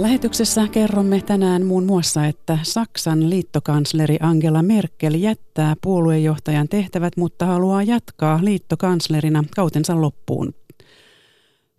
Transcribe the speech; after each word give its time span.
Lähetyksessä 0.00 0.68
kerromme 0.68 1.22
tänään 1.26 1.66
muun 1.66 1.84
muassa, 1.84 2.26
että 2.26 2.58
Saksan 2.62 3.30
liittokansleri 3.30 4.16
Angela 4.20 4.62
Merkel 4.62 5.14
jättää 5.14 5.76
puoluejohtajan 5.82 6.68
tehtävät, 6.68 7.16
mutta 7.16 7.46
haluaa 7.46 7.82
jatkaa 7.82 8.40
liittokanslerina 8.42 9.44
kautensa 9.56 10.00
loppuun. 10.00 10.54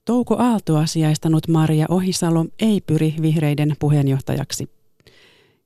Touko 0.05 0.35
Aaltoa 0.39 0.85
sijaistanut 0.85 1.47
Maria 1.47 1.85
Ohisalo 1.89 2.45
ei 2.59 2.81
pyri 2.81 3.15
vihreiden 3.21 3.75
puheenjohtajaksi. 3.79 4.69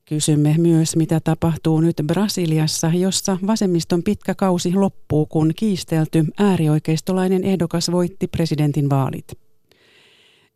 Kysymme 0.06 0.56
myös, 0.58 0.96
mitä 0.96 1.20
tapahtuu 1.20 1.82
nyt 1.82 2.02
Brasiliassa, 2.08 2.88
jossa 2.88 3.38
vasemmiston 3.48 4.04
pitkä 4.04 4.36
kausi 4.36 4.74
loppuu, 4.74 5.26
kun 5.26 5.52
kiistelty 5.56 6.26
äärioikeistolainen 6.40 7.44
ehdokas 7.44 7.92
voitti 7.92 8.28
presidentin 8.28 8.90
vaalit. 8.90 9.43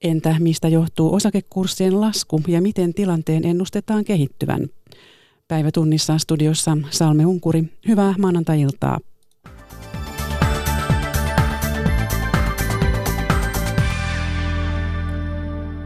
Entä 0.04 0.36
mistä 0.40 0.68
johtuu 0.68 1.14
osakekurssien 1.14 2.02
lasku 2.02 2.42
ja 2.48 2.62
miten 2.62 2.94
tilanteen 2.94 3.46
ennustetaan 3.46 4.06
kehittyvän? 4.06 4.68
Päivätunnissa 5.48 6.18
studiossa 6.18 6.78
Salme 6.90 7.26
Unkuri. 7.26 7.64
Hyvää 7.88 8.16
maanantai-iltaa. 8.18 9.00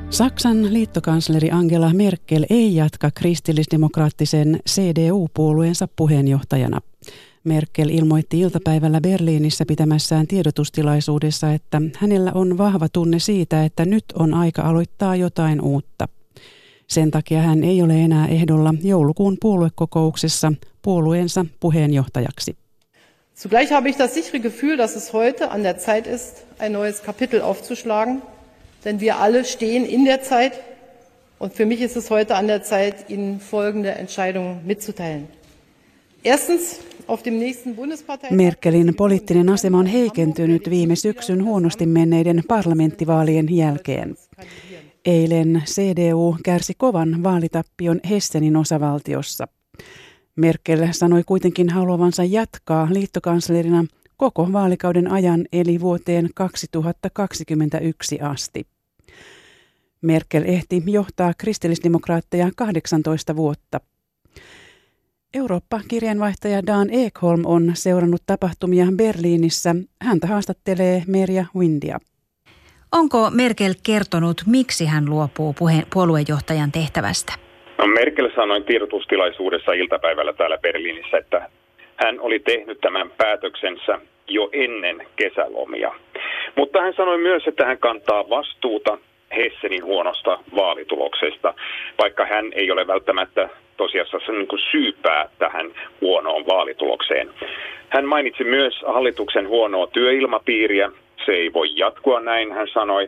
Saksan 0.09 0.73
liittokansleri 0.73 1.51
Angela 1.51 1.93
Merkel 1.93 2.45
ei 2.49 2.75
jatka 2.75 3.11
kristillisdemokraattisen 3.11 4.59
CDU-puolueensa 4.69 5.87
puheenjohtajana. 5.95 6.81
Merkel 7.43 7.89
ilmoitti 7.89 8.39
iltapäivällä 8.39 9.01
Berliinissä 9.01 9.65
pitämässään 9.65 10.27
tiedotustilaisuudessa, 10.27 11.53
että 11.53 11.81
hänellä 11.97 12.31
on 12.35 12.57
vahva 12.57 12.89
tunne 12.89 13.19
siitä, 13.19 13.65
että 13.65 13.85
nyt 13.85 14.05
on 14.19 14.33
aika 14.33 14.61
aloittaa 14.61 15.15
jotain 15.15 15.61
uutta. 15.61 16.07
Sen 16.87 17.11
takia 17.11 17.41
hän 17.41 17.63
ei 17.63 17.81
ole 17.81 18.01
enää 18.01 18.27
ehdolla 18.27 18.73
joulukuun 18.83 19.37
puoluekokouksessa 19.41 20.53
puolueensa 20.81 21.45
puheenjohtajaksi. 21.59 22.55
Zugleich 23.35 23.71
habe 23.73 23.89
ich 23.89 23.97
das 23.97 24.13
sichere 24.13 24.39
Gefühl, 24.39 24.77
dass 24.77 24.95
es 24.95 25.13
heute 25.13 25.49
an 25.49 25.63
der 25.63 25.77
Zeit 25.77 26.07
ist, 26.07 26.45
ein 26.59 26.71
neues 26.71 27.01
Kapitel 27.01 27.41
aufzuschlagen, 27.41 28.21
denn 28.85 28.99
wir 28.99 29.15
alle 29.15 29.43
stehen 29.43 29.85
in 29.85 30.05
der 30.05 30.21
Zeit 30.21 30.53
und 31.39 31.53
für 31.53 31.65
mich 31.65 31.81
ist 31.81 31.97
es 31.97 32.09
heute 32.09 32.35
an 32.35 32.47
der 32.47 32.61
Zeit, 32.61 33.09
Ihnen 33.09 33.39
folgende 33.39 33.91
Entscheidungen 33.91 34.59
mitzuteilen. 34.65 35.27
Merkelin 38.31 38.95
poliittinen 38.95 39.49
asema 39.49 39.79
on 39.79 39.85
heikentynyt 39.85 40.69
viime 40.69 40.95
syksyn 40.95 41.43
huonosti 41.43 41.85
menneiden 41.85 42.43
parlamenttivaalien 42.47 43.55
jälkeen. 43.55 44.15
Eilen 45.05 45.63
CDU 45.65 46.37
kärsi 46.43 46.73
kovan 46.77 47.23
vaalitappion 47.23 47.99
Hessenin 48.09 48.55
osavaltiossa. 48.55 49.47
Merkel 50.35 50.87
sanoi 50.91 51.23
kuitenkin 51.23 51.69
haluavansa 51.69 52.23
jatkaa 52.23 52.87
liittokanslerina 52.91 53.85
koko 54.17 54.53
vaalikauden 54.53 55.11
ajan 55.11 55.45
eli 55.53 55.79
vuoteen 55.79 56.29
2021 56.35 58.19
asti. 58.19 58.65
Merkel 60.01 60.43
ehti 60.45 60.83
johtaa 60.85 61.33
kristillisdemokraatteja 61.37 62.51
18 62.55 63.35
vuotta. 63.35 63.81
Eurooppa-kirjanvaihtaja 65.33 66.59
Dan 66.67 66.87
Ekholm 67.05 67.41
on 67.45 67.63
seurannut 67.73 68.21
tapahtumia 68.25 68.85
Berliinissä. 68.97 69.75
Häntä 70.01 70.27
haastattelee 70.27 71.03
Merja 71.07 71.45
Windia. 71.57 71.97
Onko 72.91 73.29
Merkel 73.29 73.73
kertonut, 73.85 74.37
miksi 74.45 74.85
hän 74.85 75.05
luopuu 75.09 75.53
puhe- 75.59 75.87
puoluejohtajan 75.93 76.71
tehtävästä? 76.71 77.33
No 77.77 77.87
Merkel 77.87 78.29
sanoi 78.35 78.61
tiedotustilaisuudessa 78.61 79.71
iltapäivällä 79.73 80.33
täällä 80.33 80.57
Berliinissä, 80.57 81.17
että 81.17 81.49
hän 81.95 82.19
oli 82.19 82.39
tehnyt 82.39 82.81
tämän 82.81 83.11
päätöksensä 83.17 83.99
jo 84.27 84.49
ennen 84.53 85.07
kesälomia. 85.15 85.91
Mutta 86.55 86.81
hän 86.81 86.93
sanoi 86.97 87.17
myös, 87.17 87.43
että 87.47 87.65
hän 87.65 87.77
kantaa 87.77 88.29
vastuuta 88.29 88.97
Hessenin 89.35 89.83
huonosta 89.85 90.39
vaalituloksesta, 90.55 91.53
vaikka 92.01 92.25
hän 92.25 92.45
ei 92.53 92.71
ole 92.71 92.87
välttämättä 92.87 93.49
tosiasiassa 93.77 94.31
niin 94.31 94.47
kuin 94.47 94.61
syypää 94.71 95.29
tähän 95.39 95.71
huonoon 96.01 96.45
vaalitulokseen. 96.45 97.29
Hän 97.89 98.05
mainitsi 98.05 98.43
myös 98.43 98.73
hallituksen 98.87 99.47
huonoa 99.47 99.87
työilmapiiriä. 99.87 100.91
Se 101.25 101.31
ei 101.31 101.53
voi 101.53 101.67
jatkua 101.75 102.19
näin, 102.19 102.51
hän 102.51 102.67
sanoi. 102.73 103.07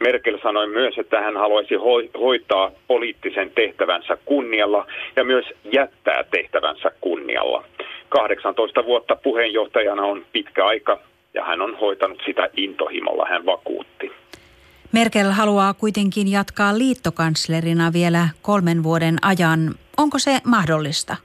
Merkel 0.00 0.38
sanoi 0.42 0.66
myös, 0.66 0.98
että 0.98 1.20
hän 1.20 1.36
haluaisi 1.36 1.74
hoitaa 2.20 2.70
poliittisen 2.88 3.50
tehtävänsä 3.54 4.18
kunnialla 4.24 4.86
ja 5.16 5.24
myös 5.24 5.44
jättää 5.72 6.24
tehtävänsä 6.30 6.90
kunnialla. 7.00 7.64
18 8.08 8.84
vuotta 8.84 9.16
puheenjohtajana 9.16 10.02
on 10.02 10.24
pitkä 10.32 10.66
aika 10.66 10.98
ja 11.34 11.44
hän 11.44 11.60
on 11.60 11.78
hoitanut 11.78 12.22
sitä 12.26 12.50
intohimolla, 12.56 13.26
hän 13.30 13.46
vakuutti. 13.46 14.12
Merkel 14.92 15.30
haluaa 15.30 15.74
kuitenkin 15.74 16.32
jatkaa 16.32 16.78
liittokanslerina 16.78 17.92
vielä 17.92 18.28
kolmen 18.42 18.82
vuoden 18.82 19.16
ajan. 19.22 19.74
Onko 20.00 20.18
se 20.18 20.30
mahdollista? 20.44 21.16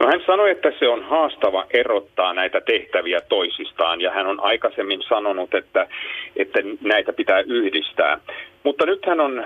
No 0.00 0.06
hän 0.06 0.20
sanoi, 0.26 0.50
että 0.50 0.72
se 0.78 0.88
on 0.88 1.04
haastava 1.04 1.66
erottaa 1.70 2.34
näitä 2.34 2.60
tehtäviä 2.60 3.20
toisistaan 3.20 4.00
ja 4.00 4.10
hän 4.10 4.26
on 4.26 4.40
aikaisemmin 4.40 5.02
sanonut, 5.08 5.54
että, 5.54 5.88
että 6.36 6.58
näitä 6.80 7.12
pitää 7.12 7.40
yhdistää. 7.40 8.20
Mutta 8.62 8.86
nyt 8.86 9.06
hän 9.06 9.20
on 9.20 9.44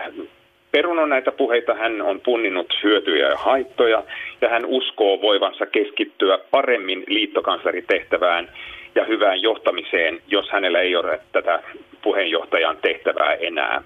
perunut 0.73 1.09
näitä 1.09 1.33
puheita, 1.33 1.75
hän 1.75 2.03
on 2.03 2.21
punninnut 2.21 2.79
hyötyjä 2.83 3.29
ja 3.29 3.37
haittoja 3.37 4.03
ja 4.41 4.49
hän 4.49 4.65
uskoo 4.65 5.21
voivansa 5.21 5.67
keskittyä 5.67 6.39
paremmin 6.51 7.05
liittokansleritehtävään 7.07 8.49
ja 8.95 9.05
hyvään 9.05 9.43
johtamiseen, 9.43 10.21
jos 10.29 10.51
hänellä 10.51 10.81
ei 10.81 10.97
ole 10.97 11.21
tätä 11.33 11.63
puheenjohtajan 12.03 12.77
tehtävää 12.83 13.35
enää. 13.35 13.83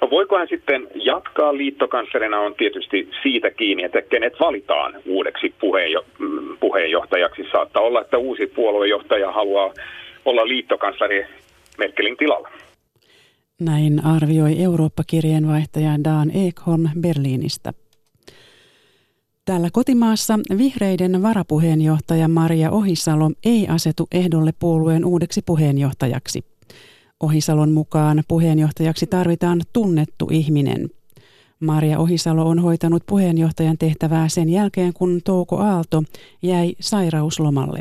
No 0.00 0.10
voiko 0.10 0.38
hän 0.38 0.48
sitten 0.48 0.88
jatkaa 0.94 1.56
liittokanslerina 1.56 2.40
on 2.40 2.54
tietysti 2.54 3.08
siitä 3.22 3.50
kiinni, 3.50 3.82
että 3.84 4.02
kenet 4.02 4.32
valitaan 4.40 4.94
uudeksi 5.06 5.54
puheenjo- 5.60 6.04
mm, 6.18 6.56
puheenjohtajaksi. 6.60 7.42
Saattaa 7.52 7.82
olla, 7.82 8.00
että 8.00 8.18
uusi 8.18 8.46
puoluejohtaja 8.46 9.32
haluaa 9.32 9.74
olla 10.24 10.48
liittokansleri 10.48 11.26
Merkelin 11.78 12.16
tilalla. 12.16 12.50
Näin 13.60 14.04
arvioi 14.04 14.62
Eurooppa-kirjeenvaihtaja 14.62 16.04
Dan 16.04 16.30
Ekholm 16.30 16.84
Berliinistä. 17.00 17.72
Täällä 19.44 19.68
kotimaassa 19.72 20.38
vihreiden 20.58 21.22
varapuheenjohtaja 21.22 22.28
Maria 22.28 22.70
Ohisalo 22.70 23.30
ei 23.44 23.66
asetu 23.68 24.06
ehdolle 24.12 24.50
puolueen 24.58 25.04
uudeksi 25.04 25.40
puheenjohtajaksi. 25.46 26.53
Ohisalon 27.20 27.72
mukaan 27.72 28.22
puheenjohtajaksi 28.28 29.06
tarvitaan 29.06 29.60
tunnettu 29.72 30.28
ihminen. 30.30 30.90
Maria 31.60 31.98
Ohisalo 31.98 32.48
on 32.48 32.58
hoitanut 32.58 33.02
puheenjohtajan 33.06 33.78
tehtävää 33.78 34.28
sen 34.28 34.48
jälkeen, 34.48 34.92
kun 34.92 35.20
Touko 35.24 35.56
Aalto 35.56 36.02
jäi 36.42 36.74
sairauslomalle. 36.80 37.80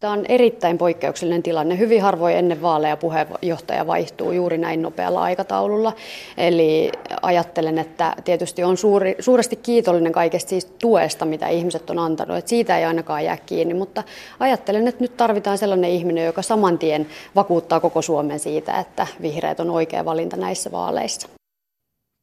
Tämä 0.00 0.12
on 0.12 0.26
erittäin 0.28 0.78
poikkeuksellinen 0.78 1.42
tilanne. 1.42 1.78
Hyvin 1.78 2.02
harvoin 2.02 2.36
ennen 2.36 2.62
vaaleja 2.62 2.96
puheenjohtaja 2.96 3.86
vaihtuu 3.86 4.32
juuri 4.32 4.58
näin 4.58 4.82
nopealla 4.82 5.22
aikataululla. 5.22 5.92
Eli 6.36 6.92
ajattelen, 7.22 7.78
että 7.78 8.16
tietysti 8.24 8.64
on 8.64 8.76
suuri, 8.76 9.16
suuresti 9.20 9.56
kiitollinen 9.56 10.12
kaikesta 10.12 10.48
siitä 10.48 10.72
tuesta, 10.80 11.24
mitä 11.24 11.48
ihmiset 11.48 11.90
on 11.90 11.98
antanut. 11.98 12.36
Että 12.36 12.48
siitä 12.48 12.78
ei 12.78 12.84
ainakaan 12.84 13.24
jää 13.24 13.36
kiinni, 13.36 13.74
mutta 13.74 14.02
ajattelen, 14.40 14.88
että 14.88 15.04
nyt 15.04 15.16
tarvitaan 15.16 15.58
sellainen 15.58 15.90
ihminen, 15.90 16.26
joka 16.26 16.42
saman 16.42 16.78
tien 16.78 17.06
vakuuttaa 17.34 17.80
koko 17.80 18.02
Suomen 18.02 18.38
siitä, 18.38 18.78
että 18.78 19.06
vihreät 19.22 19.60
on 19.60 19.70
oikea 19.70 20.04
valinta 20.04 20.36
näissä 20.36 20.72
vaaleissa. 20.72 21.28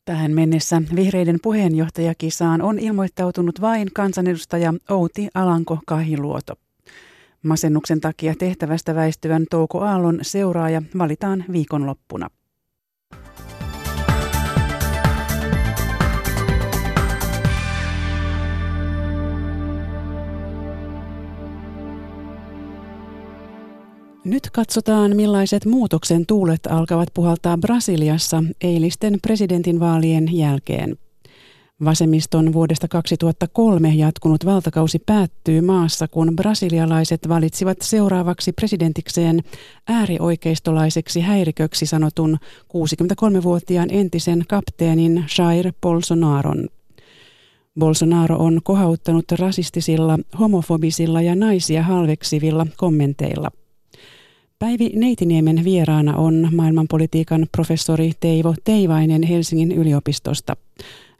Tähän 0.05 0.31
mennessä 0.31 0.81
vihreiden 0.95 1.37
puheenjohtajakisaan 1.43 2.61
on 2.61 2.79
ilmoittautunut 2.79 3.61
vain 3.61 3.87
kansanedustaja 3.93 4.73
Outi 4.89 5.27
Alanko-Kahiluoto. 5.33 6.53
Masennuksen 7.43 8.01
takia 8.01 8.33
tehtävästä 8.39 8.95
väistyvän 8.95 9.45
Touko 9.49 9.79
Aallon 9.79 10.19
seuraaja 10.21 10.81
valitaan 10.97 11.43
viikonloppuna. 11.51 12.29
Nyt 24.25 24.49
katsotaan, 24.49 25.15
millaiset 25.15 25.65
muutoksen 25.65 26.25
tuulet 26.25 26.59
alkavat 26.69 27.09
puhaltaa 27.13 27.57
Brasiliassa 27.57 28.43
eilisten 28.61 29.19
presidentinvaalien 29.21 30.37
jälkeen. 30.37 30.97
Vasemmiston 31.85 32.53
vuodesta 32.53 32.87
2003 32.87 33.89
jatkunut 33.89 34.45
valtakausi 34.45 34.99
päättyy 35.05 35.61
maassa, 35.61 36.07
kun 36.07 36.35
brasilialaiset 36.35 37.29
valitsivat 37.29 37.77
seuraavaksi 37.81 38.53
presidentikseen 38.53 39.39
äärioikeistolaiseksi 39.87 41.21
häiriköksi 41.21 41.85
sanotun 41.85 42.37
63-vuotiaan 42.63 43.89
entisen 43.91 44.43
kapteenin 44.47 45.25
Jair 45.37 45.73
Bolsonaron. 45.81 46.67
Bolsonaro 47.79 48.37
on 48.37 48.59
kohauttanut 48.63 49.31
rasistisilla, 49.31 50.19
homofobisilla 50.39 51.21
ja 51.21 51.35
naisia 51.35 51.83
halveksivilla 51.83 52.67
kommenteilla. 52.77 53.51
Päivi 54.59 54.91
Neitiniemen 54.95 55.63
vieraana 55.63 56.15
on 56.15 56.47
maailmanpolitiikan 56.51 57.47
professori 57.51 58.11
Teivo 58.19 58.55
Teivainen 58.63 59.23
Helsingin 59.23 59.71
yliopistosta. 59.71 60.55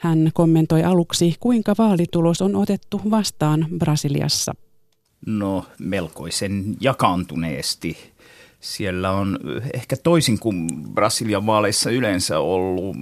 Hän 0.01 0.31
kommentoi 0.33 0.83
aluksi, 0.83 1.35
kuinka 1.39 1.75
vaalitulos 1.77 2.41
on 2.41 2.55
otettu 2.55 3.01
vastaan 3.11 3.67
Brasiliassa. 3.77 4.53
No 5.25 5.65
melkoisen 5.79 6.77
jakaantuneesti. 6.79 7.97
Siellä 8.59 9.11
on 9.11 9.39
ehkä 9.73 9.95
toisin 9.97 10.39
kuin 10.39 10.67
Brasilian 10.93 11.45
vaaleissa 11.45 11.91
yleensä 11.91 12.39
ollut 12.39 12.95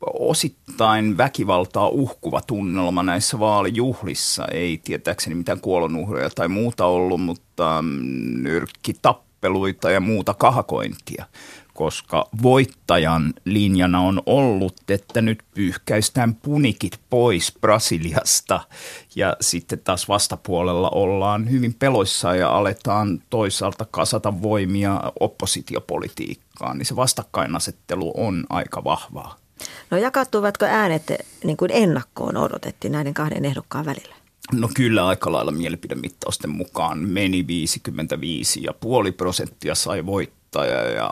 osittain 0.00 1.16
väkivaltaa 1.16 1.88
uhkuva 1.88 2.40
tunnelma 2.46 3.02
näissä 3.02 3.38
vaalijuhlissa. 3.38 4.44
Ei 4.52 4.80
tietääkseni 4.84 5.34
mitään 5.34 5.60
kuolonuhreja 5.60 6.30
tai 6.30 6.48
muuta 6.48 6.86
ollut, 6.86 7.20
mutta 7.20 7.84
nyrkkitappeluita 8.42 9.90
ja 9.90 10.00
muuta 10.00 10.34
kahakointia 10.34 11.24
koska 11.78 12.28
voittajan 12.42 13.34
linjana 13.44 14.00
on 14.00 14.22
ollut, 14.26 14.74
että 14.88 15.22
nyt 15.22 15.38
pyyhkäistään 15.54 16.34
punikit 16.34 17.00
pois 17.10 17.52
Brasiliasta 17.60 18.60
ja 19.16 19.36
sitten 19.40 19.78
taas 19.78 20.08
vastapuolella 20.08 20.90
ollaan 20.90 21.50
hyvin 21.50 21.74
peloissa 21.74 22.34
ja 22.34 22.48
aletaan 22.48 23.22
toisaalta 23.30 23.86
kasata 23.90 24.42
voimia 24.42 25.12
oppositiopolitiikkaan, 25.20 26.78
niin 26.78 26.86
se 26.86 26.96
vastakkainasettelu 26.96 28.12
on 28.16 28.44
aika 28.48 28.84
vahvaa. 28.84 29.36
No 29.90 29.98
jakautuvatko 29.98 30.64
äänet 30.64 31.12
niin 31.44 31.56
kuin 31.56 31.70
ennakkoon 31.74 32.36
odotettiin 32.36 32.92
näiden 32.92 33.14
kahden 33.14 33.44
ehdokkaan 33.44 33.86
välillä? 33.86 34.14
No 34.52 34.68
kyllä 34.74 35.06
aika 35.06 35.32
lailla 35.32 35.52
mielipidemittausten 35.52 36.50
mukaan 36.50 36.98
meni 36.98 37.46
55,5 39.06 39.12
prosenttia 39.16 39.74
sai 39.74 40.06
voittaja 40.54 40.90
ja 40.90 41.10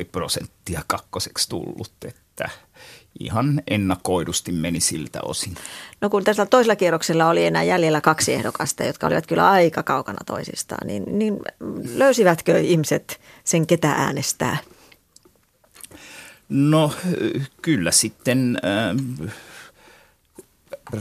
44,5 0.00 0.04
prosenttia 0.12 0.82
kakkoseksi 0.86 1.48
tullut, 1.48 1.92
että 2.04 2.50
ihan 3.20 3.62
ennakoidusti 3.66 4.52
meni 4.52 4.80
siltä 4.80 5.20
osin. 5.22 5.54
No 6.00 6.10
kun 6.10 6.24
tässä 6.24 6.46
toisella 6.46 6.76
kierroksella 6.76 7.28
oli 7.28 7.44
enää 7.44 7.62
jäljellä 7.62 8.00
kaksi 8.00 8.34
ehdokasta, 8.34 8.84
jotka 8.84 9.06
olivat 9.06 9.26
kyllä 9.26 9.50
aika 9.50 9.82
kaukana 9.82 10.18
toisistaan, 10.26 10.86
niin, 10.86 11.18
niin 11.18 11.38
löysivätkö 11.94 12.60
ihmiset 12.60 13.20
sen, 13.44 13.66
ketä 13.66 13.92
äänestää? 13.92 14.56
No 16.48 16.92
kyllä 17.62 17.90
sitten 17.90 18.58
äh, 18.64 19.32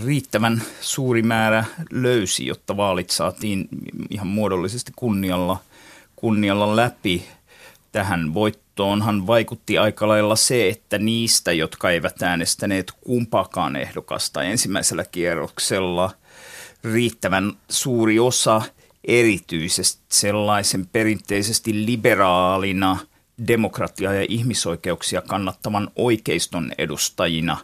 riittävän 0.05 0.61
suuri 0.81 1.21
määrä 1.21 1.65
löysi, 1.91 2.45
jotta 2.45 2.77
vaalit 2.77 3.09
saatiin 3.09 3.67
ihan 4.09 4.27
muodollisesti 4.27 4.91
kunnialla, 4.95 5.57
kunnialla 6.17 6.75
läpi. 6.75 7.25
Tähän 7.91 8.33
voittoonhan 8.33 9.27
vaikutti 9.27 9.77
aika 9.77 10.07
lailla 10.07 10.35
se, 10.35 10.69
että 10.69 10.97
niistä, 10.97 11.51
jotka 11.51 11.91
eivät 11.91 12.21
äänestäneet 12.21 12.91
kumpaakaan 13.01 13.75
ehdokasta 13.75 14.43
ensimmäisellä 14.43 15.05
kierroksella, 15.11 16.11
riittävän 16.83 17.53
suuri 17.69 18.19
osa 18.19 18.61
erityisesti 19.03 20.01
sellaisen 20.09 20.87
perinteisesti 20.87 21.85
liberaalina– 21.85 22.97
demokratiaa 23.47 24.13
ja 24.13 24.25
ihmisoikeuksia 24.29 25.21
kannattavan 25.21 25.91
oikeiston 25.95 26.71
edustajina 26.77 27.57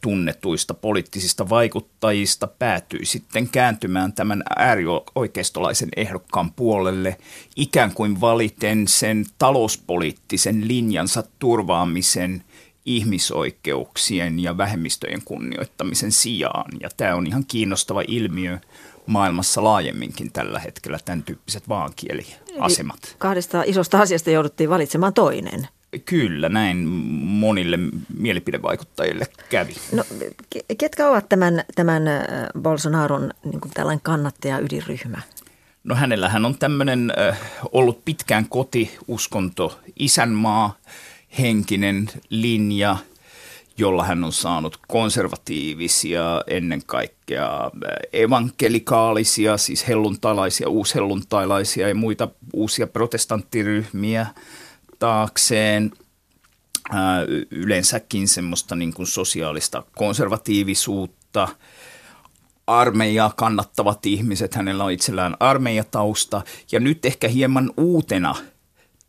tunnetuista 0.00 0.74
poliittisista 0.74 1.48
vaikuttajista 1.48 2.46
päätyi 2.46 3.04
sitten 3.04 3.48
kääntymään 3.48 4.12
tämän 4.12 4.42
äärioikeistolaisen 4.56 5.88
ehdokkaan 5.96 6.52
puolelle 6.52 7.16
ikään 7.56 7.92
kuin 7.94 8.20
valiten 8.20 8.88
sen 8.88 9.26
talouspoliittisen 9.38 10.68
linjansa 10.68 11.24
turvaamisen 11.38 12.44
ihmisoikeuksien 12.84 14.38
ja 14.38 14.56
vähemmistöjen 14.56 15.22
kunnioittamisen 15.24 16.12
sijaan. 16.12 16.72
Ja 16.80 16.88
tämä 16.96 17.14
on 17.14 17.26
ihan 17.26 17.44
kiinnostava 17.46 18.02
ilmiö– 18.08 18.58
maailmassa 19.06 19.64
laajemminkin 19.64 20.32
tällä 20.32 20.58
hetkellä 20.58 20.98
tämän 21.04 21.22
tyyppiset 21.22 21.68
vaankieliasemat. 21.68 22.98
Eli 23.04 23.14
kahdesta 23.18 23.62
isosta 23.66 24.00
asiasta 24.00 24.30
jouduttiin 24.30 24.70
valitsemaan 24.70 25.14
toinen. 25.14 25.68
Kyllä, 26.04 26.48
näin 26.48 26.76
monille 27.22 27.78
mielipidevaikuttajille 28.18 29.26
kävi. 29.48 29.74
No, 29.92 30.04
ketkä 30.78 31.08
ovat 31.08 31.28
tämän, 31.28 31.64
tämän 31.74 32.02
Bolsonaron 32.58 33.30
niin 33.44 33.60
kuin 33.60 33.72
tällainen 33.74 34.02
kannattaja 34.02 34.58
ydinryhmä? 34.58 35.18
No 35.84 35.94
hänellähän 35.94 36.44
on 36.44 36.58
tämmöinen 36.58 37.12
ollut 37.72 38.04
pitkään 38.04 38.48
kotiuskonto, 38.48 39.80
isänmaa, 39.98 40.76
henkinen 41.38 42.10
linja– 42.30 42.96
jolla 43.78 44.04
hän 44.04 44.24
on 44.24 44.32
saanut 44.32 44.78
konservatiivisia, 44.88 46.42
ennen 46.46 46.82
kaikkea 46.86 47.70
evankelikaalisia, 48.12 49.56
siis 49.56 49.88
helluntalaisia, 49.88 50.68
uushelluntailaisia 50.68 51.88
ja 51.88 51.94
muita 51.94 52.28
uusia 52.52 52.86
protestanttiryhmiä 52.86 54.26
taakseen. 55.02 55.90
Yleensäkin 57.50 58.28
semmoista 58.28 58.76
niin 58.76 58.94
kuin 58.94 59.06
sosiaalista 59.06 59.82
konservatiivisuutta, 59.96 61.48
armeijaa 62.66 63.32
kannattavat 63.36 64.06
ihmiset, 64.06 64.54
hänellä 64.54 64.84
on 64.84 64.92
itsellään 64.92 65.36
armeijatausta 65.40 66.42
ja 66.72 66.80
nyt 66.80 67.04
ehkä 67.04 67.28
hieman 67.28 67.72
uutena– 67.76 68.34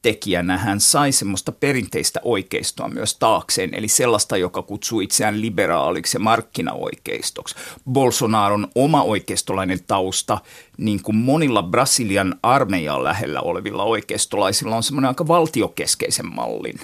tekijänä 0.04 0.58
hän 0.58 0.80
sai 0.80 1.12
semmoista 1.12 1.52
perinteistä 1.52 2.20
oikeistoa 2.24 2.88
myös 2.88 3.16
taakseen, 3.16 3.74
eli 3.74 3.88
sellaista, 3.88 4.38
joka 4.38 4.62
kutsuu 4.62 5.02
itseään 5.02 5.42
liberaaliksi 5.42 6.18
ja 6.18 6.20
markkinaoikeistoksi. 6.20 7.56
Bolsonaron 7.90 8.68
oma 8.76 9.04
oikeistolainen 9.04 9.80
tausta, 9.88 10.38
niin 10.78 11.04
kuin 11.04 11.16
monilla 11.16 11.64
Brasilian 11.64 12.36
armeijan 12.44 13.04
lähellä 13.04 13.42
olevilla 13.42 13.84
oikeistolaisilla, 13.84 14.76
on 14.76 14.84
semmoinen 14.84 15.08
aika 15.08 15.28
valtiokeskeisen 15.28 16.28
mallin 16.28 16.80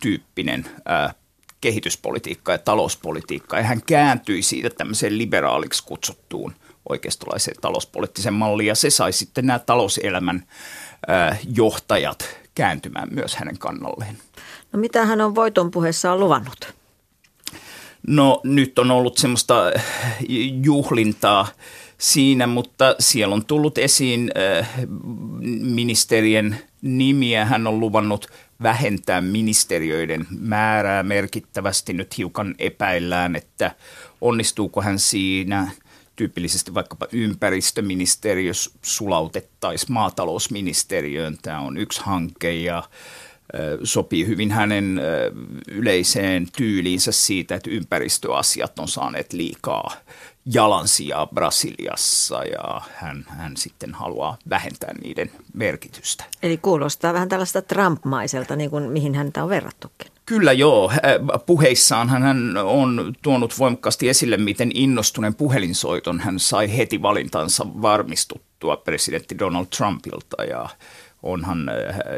tyyppinen 0.00 0.66
ää, 0.84 1.14
kehityspolitiikka 1.60 2.52
ja 2.52 2.58
talouspolitiikka. 2.58 3.56
Ja 3.56 3.62
hän 3.62 3.82
kääntyi 3.86 4.42
siitä 4.42 4.70
tämmöiseen 4.70 5.18
liberaaliksi 5.18 5.84
kutsuttuun 5.84 6.54
oikeistolaiseen 6.88 7.56
talouspoliittiseen 7.60 8.34
malliin, 8.34 8.66
ja 8.66 8.74
se 8.74 8.90
sai 8.90 9.12
sitten 9.12 9.46
nämä 9.46 9.58
talouselämän 9.58 10.44
johtajat 11.56 12.28
kääntymään 12.58 13.08
myös 13.10 13.36
hänen 13.36 13.58
kannalleen. 13.58 14.18
No 14.72 14.78
mitä 14.78 15.06
hän 15.06 15.20
on 15.20 15.34
voiton 15.34 15.70
puheessaan 15.70 16.20
luvannut? 16.20 16.74
No 18.06 18.40
nyt 18.44 18.78
on 18.78 18.90
ollut 18.90 19.18
semmoista 19.18 19.72
eh, 19.72 19.84
juhlintaa 20.62 21.48
siinä, 21.98 22.46
mutta 22.46 22.94
siellä 22.98 23.34
on 23.34 23.44
tullut 23.44 23.78
esiin 23.78 24.30
äh, 24.58 24.68
ministerien 25.60 26.58
nimiä. 26.82 27.44
Hän 27.44 27.66
on 27.66 27.80
luvannut 27.80 28.26
vähentää 28.62 29.20
ministeriöiden 29.20 30.26
määrää 30.30 31.02
merkittävästi. 31.02 31.92
Nyt 31.92 32.18
hiukan 32.18 32.54
epäillään, 32.58 33.36
että 33.36 33.74
onnistuuko 34.20 34.82
hän 34.82 34.98
siinä– 34.98 35.70
tyypillisesti 36.18 36.74
vaikkapa 36.74 37.06
ympäristöministeriö 37.12 38.52
sulautettaisiin 38.82 39.92
maatalousministeriöön. 39.92 41.38
Tämä 41.42 41.60
on 41.60 41.76
yksi 41.76 42.00
hanke 42.04 42.52
ja 42.52 42.82
sopii 43.84 44.26
hyvin 44.26 44.50
hänen 44.50 45.00
yleiseen 45.68 46.46
tyyliinsä 46.56 47.12
siitä, 47.12 47.54
että 47.54 47.70
ympäristöasiat 47.70 48.78
on 48.78 48.88
saaneet 48.88 49.32
liikaa 49.32 49.92
jalansijaa 50.54 51.26
Brasiliassa 51.26 52.44
ja 52.44 52.80
hän, 52.94 53.24
hän 53.28 53.56
sitten 53.56 53.94
haluaa 53.94 54.38
vähentää 54.50 54.94
niiden 55.02 55.30
merkitystä. 55.54 56.24
Eli 56.42 56.56
kuulostaa 56.56 57.12
vähän 57.12 57.28
tällaista 57.28 57.62
Trump-maiselta, 57.62 58.56
niin 58.56 58.70
kuin 58.70 58.90
mihin 58.90 59.14
häntä 59.14 59.42
on 59.42 59.48
verrattukin. 59.48 60.12
Kyllä 60.28 60.52
joo. 60.52 60.92
Puheissaan 61.46 62.08
hän 62.08 62.56
on 62.56 63.14
tuonut 63.22 63.58
voimakkaasti 63.58 64.08
esille, 64.08 64.36
miten 64.36 64.70
innostuneen 64.74 65.34
puhelinsoiton 65.34 66.20
hän 66.20 66.38
sai 66.38 66.76
heti 66.76 67.02
valintansa 67.02 67.66
varmistuttua 67.82 68.76
presidentti 68.76 69.38
Donald 69.38 69.66
Trumpilta 69.76 70.44
ja 70.44 70.68
onhan 71.22 71.70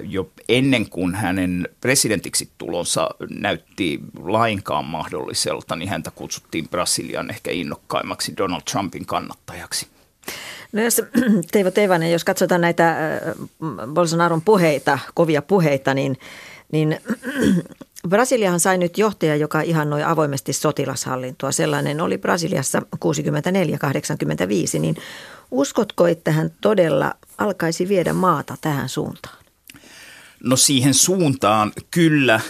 jo 0.02 0.30
ennen 0.48 0.90
kuin 0.90 1.14
hänen 1.14 1.68
presidentiksi 1.80 2.50
tulonsa 2.58 3.08
näytti 3.28 4.00
lainkaan 4.22 4.84
mahdolliselta, 4.84 5.76
niin 5.76 5.88
häntä 5.88 6.10
kutsuttiin 6.10 6.68
Brasilian 6.68 7.30
ehkä 7.30 7.50
innokkaimmaksi 7.50 8.36
Donald 8.36 8.62
Trumpin 8.70 9.06
kannattajaksi. 9.06 9.86
No 10.72 10.82
jos 10.82 11.02
Teivo 11.52 11.70
Teivanen, 11.70 12.12
jos 12.12 12.24
katsotaan 12.24 12.60
näitä 12.60 12.96
Bolsonaron 13.94 14.42
puheita, 14.42 14.98
kovia 15.14 15.42
puheita, 15.42 15.94
niin, 15.94 16.16
niin 16.72 17.00
Brasiliahan 18.08 18.60
sai 18.60 18.78
nyt 18.78 18.98
johtaja, 18.98 19.36
joka 19.36 19.60
ihannoi 19.60 20.02
avoimesti 20.02 20.52
sotilashallintoa. 20.52 21.52
Sellainen 21.52 22.00
oli 22.00 22.18
Brasiliassa 22.18 22.82
64-85, 24.76 24.78
niin 24.78 24.96
uskotko, 25.50 26.06
että 26.06 26.32
hän 26.32 26.50
todella 26.60 27.14
alkaisi 27.38 27.88
viedä 27.88 28.12
maata 28.12 28.56
tähän 28.60 28.88
suuntaan? 28.88 29.36
No 30.44 30.56
siihen 30.56 30.94
suuntaan 30.94 31.72
kyllä 31.90 32.40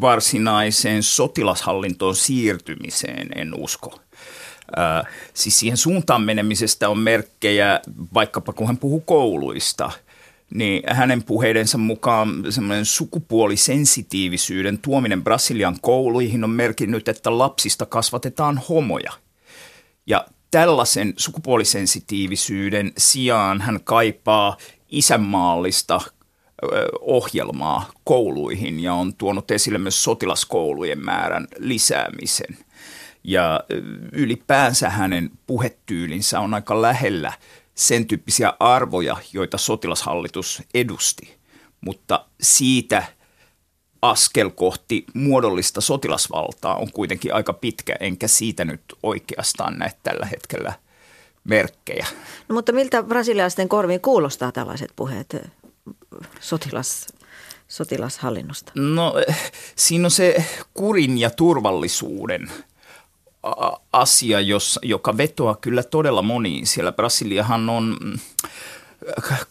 varsinaiseen 0.00 1.02
sotilashallintoon 1.02 2.16
siirtymiseen 2.16 3.28
en 3.34 3.54
usko. 3.54 4.00
Äh, 4.78 5.12
siis 5.34 5.58
siihen 5.58 5.76
suuntaan 5.76 6.22
menemisestä 6.22 6.88
on 6.88 6.98
merkkejä, 6.98 7.80
vaikkapa 8.14 8.52
kun 8.52 8.66
hän 8.66 8.76
puhuu 8.76 9.00
kouluista, 9.00 9.90
niin 10.54 10.82
hänen 10.86 11.22
puheidensa 11.22 11.78
mukaan 11.78 12.44
semmoinen 12.48 12.84
sukupuolisensitiivisyyden 12.84 14.78
tuominen 14.78 15.24
Brasilian 15.24 15.76
kouluihin 15.80 16.44
on 16.44 16.50
merkinnyt, 16.50 17.08
että 17.08 17.38
lapsista 17.38 17.86
kasvatetaan 17.86 18.60
homoja. 18.68 19.12
Ja 20.06 20.26
tällaisen 20.50 21.14
sukupuolisensitiivisyyden 21.16 22.92
sijaan 22.98 23.60
hän 23.60 23.80
kaipaa 23.84 24.56
isänmaallista 24.88 26.00
ohjelmaa 27.00 27.90
kouluihin 28.04 28.80
ja 28.80 28.94
on 28.94 29.14
tuonut 29.14 29.50
esille 29.50 29.78
myös 29.78 30.04
sotilaskoulujen 30.04 31.04
määrän 31.04 31.48
lisäämisen– 31.58 32.58
ja 33.24 33.60
ylipäänsä 34.12 34.90
hänen 34.90 35.30
puhetyylinsä 35.46 36.40
on 36.40 36.54
aika 36.54 36.82
lähellä 36.82 37.32
sen 37.80 38.06
tyyppisiä 38.06 38.52
arvoja, 38.60 39.16
joita 39.32 39.58
sotilashallitus 39.58 40.62
edusti. 40.74 41.36
Mutta 41.80 42.26
siitä 42.40 43.04
askel 44.02 44.50
kohti 44.50 45.04
muodollista 45.14 45.80
sotilasvaltaa 45.80 46.76
on 46.76 46.92
kuitenkin 46.92 47.34
aika 47.34 47.52
pitkä, 47.52 47.96
enkä 48.00 48.28
siitä 48.28 48.64
nyt 48.64 48.80
oikeastaan 49.02 49.78
näe 49.78 49.92
tällä 50.02 50.26
hetkellä 50.26 50.72
merkkejä. 51.44 52.06
No, 52.48 52.54
mutta 52.54 52.72
miltä 52.72 53.02
brasilialaisten 53.02 53.68
korviin 53.68 54.00
kuulostaa 54.00 54.52
tällaiset 54.52 54.92
puheet 54.96 55.36
sotilas, 56.40 57.06
sotilashallinnosta? 57.68 58.72
No 58.74 59.14
siinä 59.76 60.06
on 60.06 60.10
se 60.10 60.44
kurin 60.74 61.18
ja 61.18 61.30
turvallisuuden– 61.30 62.50
asia, 63.92 64.40
jos, 64.40 64.78
joka 64.82 65.16
vetoaa 65.16 65.54
kyllä 65.54 65.82
todella 65.82 66.22
moniin. 66.22 66.66
Siellä 66.66 66.92
Brasiliahan 66.92 67.70
on 67.70 67.96
mm, 68.00 68.18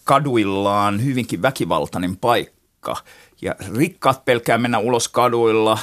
kaduillaan 0.03 1.05
hyvinkin 1.05 1.41
väkivaltainen 1.41 2.17
paikka 2.17 2.95
ja 3.41 3.55
rikkaat 3.75 4.25
pelkää 4.25 4.57
mennä 4.57 4.79
ulos 4.79 5.07
kaduilla 5.07 5.77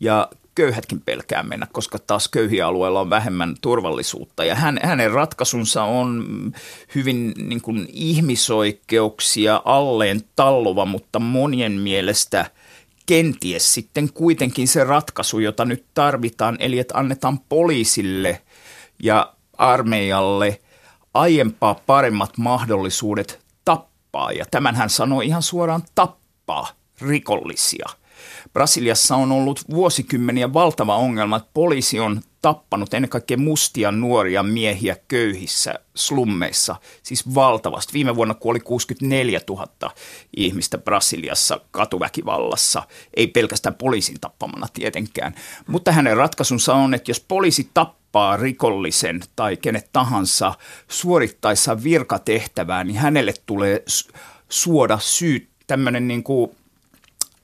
ja 0.00 0.28
köyhätkin 0.54 1.00
pelkää 1.00 1.42
mennä, 1.42 1.66
koska 1.72 1.98
taas 1.98 2.28
köyhiä 2.28 2.66
alueilla 2.66 3.00
on 3.00 3.10
vähemmän 3.10 3.54
turvallisuutta. 3.60 4.44
Ja 4.44 4.54
hän, 4.54 4.80
hänen 4.82 5.10
ratkaisunsa 5.10 5.82
on 5.82 6.24
hyvin 6.94 7.34
niin 7.36 7.60
kuin 7.60 7.88
ihmisoikeuksia 7.92 9.62
alleen 9.64 10.20
tallova, 10.36 10.84
mutta 10.84 11.18
monien 11.18 11.72
mielestä– 11.72 12.46
kenties 13.10 13.74
sitten 13.74 14.12
kuitenkin 14.12 14.68
se 14.68 14.84
ratkaisu, 14.84 15.38
jota 15.38 15.64
nyt 15.64 15.84
tarvitaan, 15.94 16.56
eli 16.60 16.78
että 16.78 16.98
annetaan 16.98 17.38
poliisille 17.38 18.42
ja 19.02 19.34
armeijalle 19.58 20.60
aiempaa 21.14 21.74
paremmat 21.74 22.38
mahdollisuudet 22.38 23.40
tappaa. 23.64 24.32
Ja 24.32 24.44
tämän 24.50 24.74
hän 24.74 24.90
sanoi 24.90 25.26
ihan 25.26 25.42
suoraan 25.42 25.82
tappaa 25.94 26.68
rikollisia. 27.00 27.88
Brasiliassa 28.52 29.16
on 29.16 29.32
ollut 29.32 29.60
vuosikymmeniä 29.70 30.52
valtava 30.52 30.96
ongelma, 30.96 31.36
että 31.36 31.50
poliisi 31.54 32.00
on 32.00 32.20
tappanut 32.42 32.94
ennen 32.94 33.08
kaikkea 33.08 33.36
mustia 33.36 33.92
nuoria 33.92 34.42
miehiä 34.42 34.96
köyhissä 35.08 35.74
slummeissa, 35.94 36.76
siis 37.02 37.34
valtavasti. 37.34 37.92
Viime 37.92 38.16
vuonna 38.16 38.34
kuoli 38.34 38.60
64 38.60 39.40
000 39.48 39.66
ihmistä 40.36 40.78
Brasiliassa 40.78 41.60
katuväkivallassa, 41.70 42.82
ei 43.14 43.26
pelkästään 43.26 43.74
poliisin 43.74 44.20
tappamana 44.20 44.66
tietenkään. 44.74 45.34
Mutta 45.66 45.92
hänen 45.92 46.16
ratkaisunsa 46.16 46.74
on, 46.74 46.94
että 46.94 47.10
jos 47.10 47.24
poliisi 47.28 47.70
tappaa 47.74 48.36
rikollisen 48.36 49.20
tai 49.36 49.56
kenet 49.56 49.88
tahansa 49.92 50.54
suorittaessa 50.88 51.82
virkatehtävää, 51.82 52.84
niin 52.84 52.96
hänelle 52.96 53.34
tulee 53.46 53.84
suoda 54.48 54.98
syyt, 54.98 55.48
tämmöinen 55.66 56.08
niin 56.08 56.22
kuin 56.22 56.50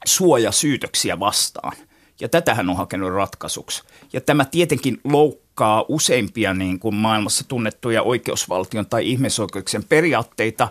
suoja 0.05 0.53
syytöksiä 0.53 1.21
vastaan. 1.21 1.73
Ja 2.21 2.29
tätä 2.29 2.55
hän 2.55 2.71
on 2.71 2.77
hakenut 2.77 3.13
ratkaisuksi. 3.13 3.83
Ja 4.13 4.21
tämä 4.21 4.45
tietenkin 4.45 5.01
loukkaa 5.05 5.85
useimpia 5.89 6.55
niin 6.55 6.79
kuin 6.79 6.95
maailmassa 6.95 7.49
tunnettuja 7.49 8.03
oikeusvaltion 8.03 8.87
tai 8.87 9.11
ihmisoikeuksien 9.11 9.85
periaatteita, 9.85 10.69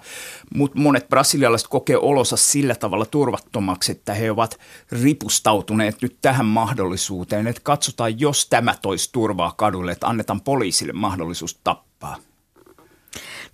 mutta 0.56 0.80
monet 0.80 1.10
brasilialaiset 1.10 1.68
kokee 1.68 1.98
olonsa 1.98 2.38
sillä 2.38 2.75
tavalla 2.75 3.06
turvattomaksi, 3.06 3.92
että 3.92 4.14
he 4.14 4.32
ovat 4.32 4.60
ripustautuneet 4.92 6.02
nyt 6.02 6.18
tähän 6.22 6.46
mahdollisuuteen, 6.46 7.48
että 7.48 7.62
katsotaan, 7.64 8.20
jos 8.20 8.50
tämä 8.50 8.75
toisi 8.82 9.10
turvaa 9.12 9.54
kadulle, 9.58 9.92
että 9.92 10.08
annetaan 10.08 10.42
poliisille 10.42 10.94
mahdollisuus 10.94 11.60
tappaa. 11.64 12.18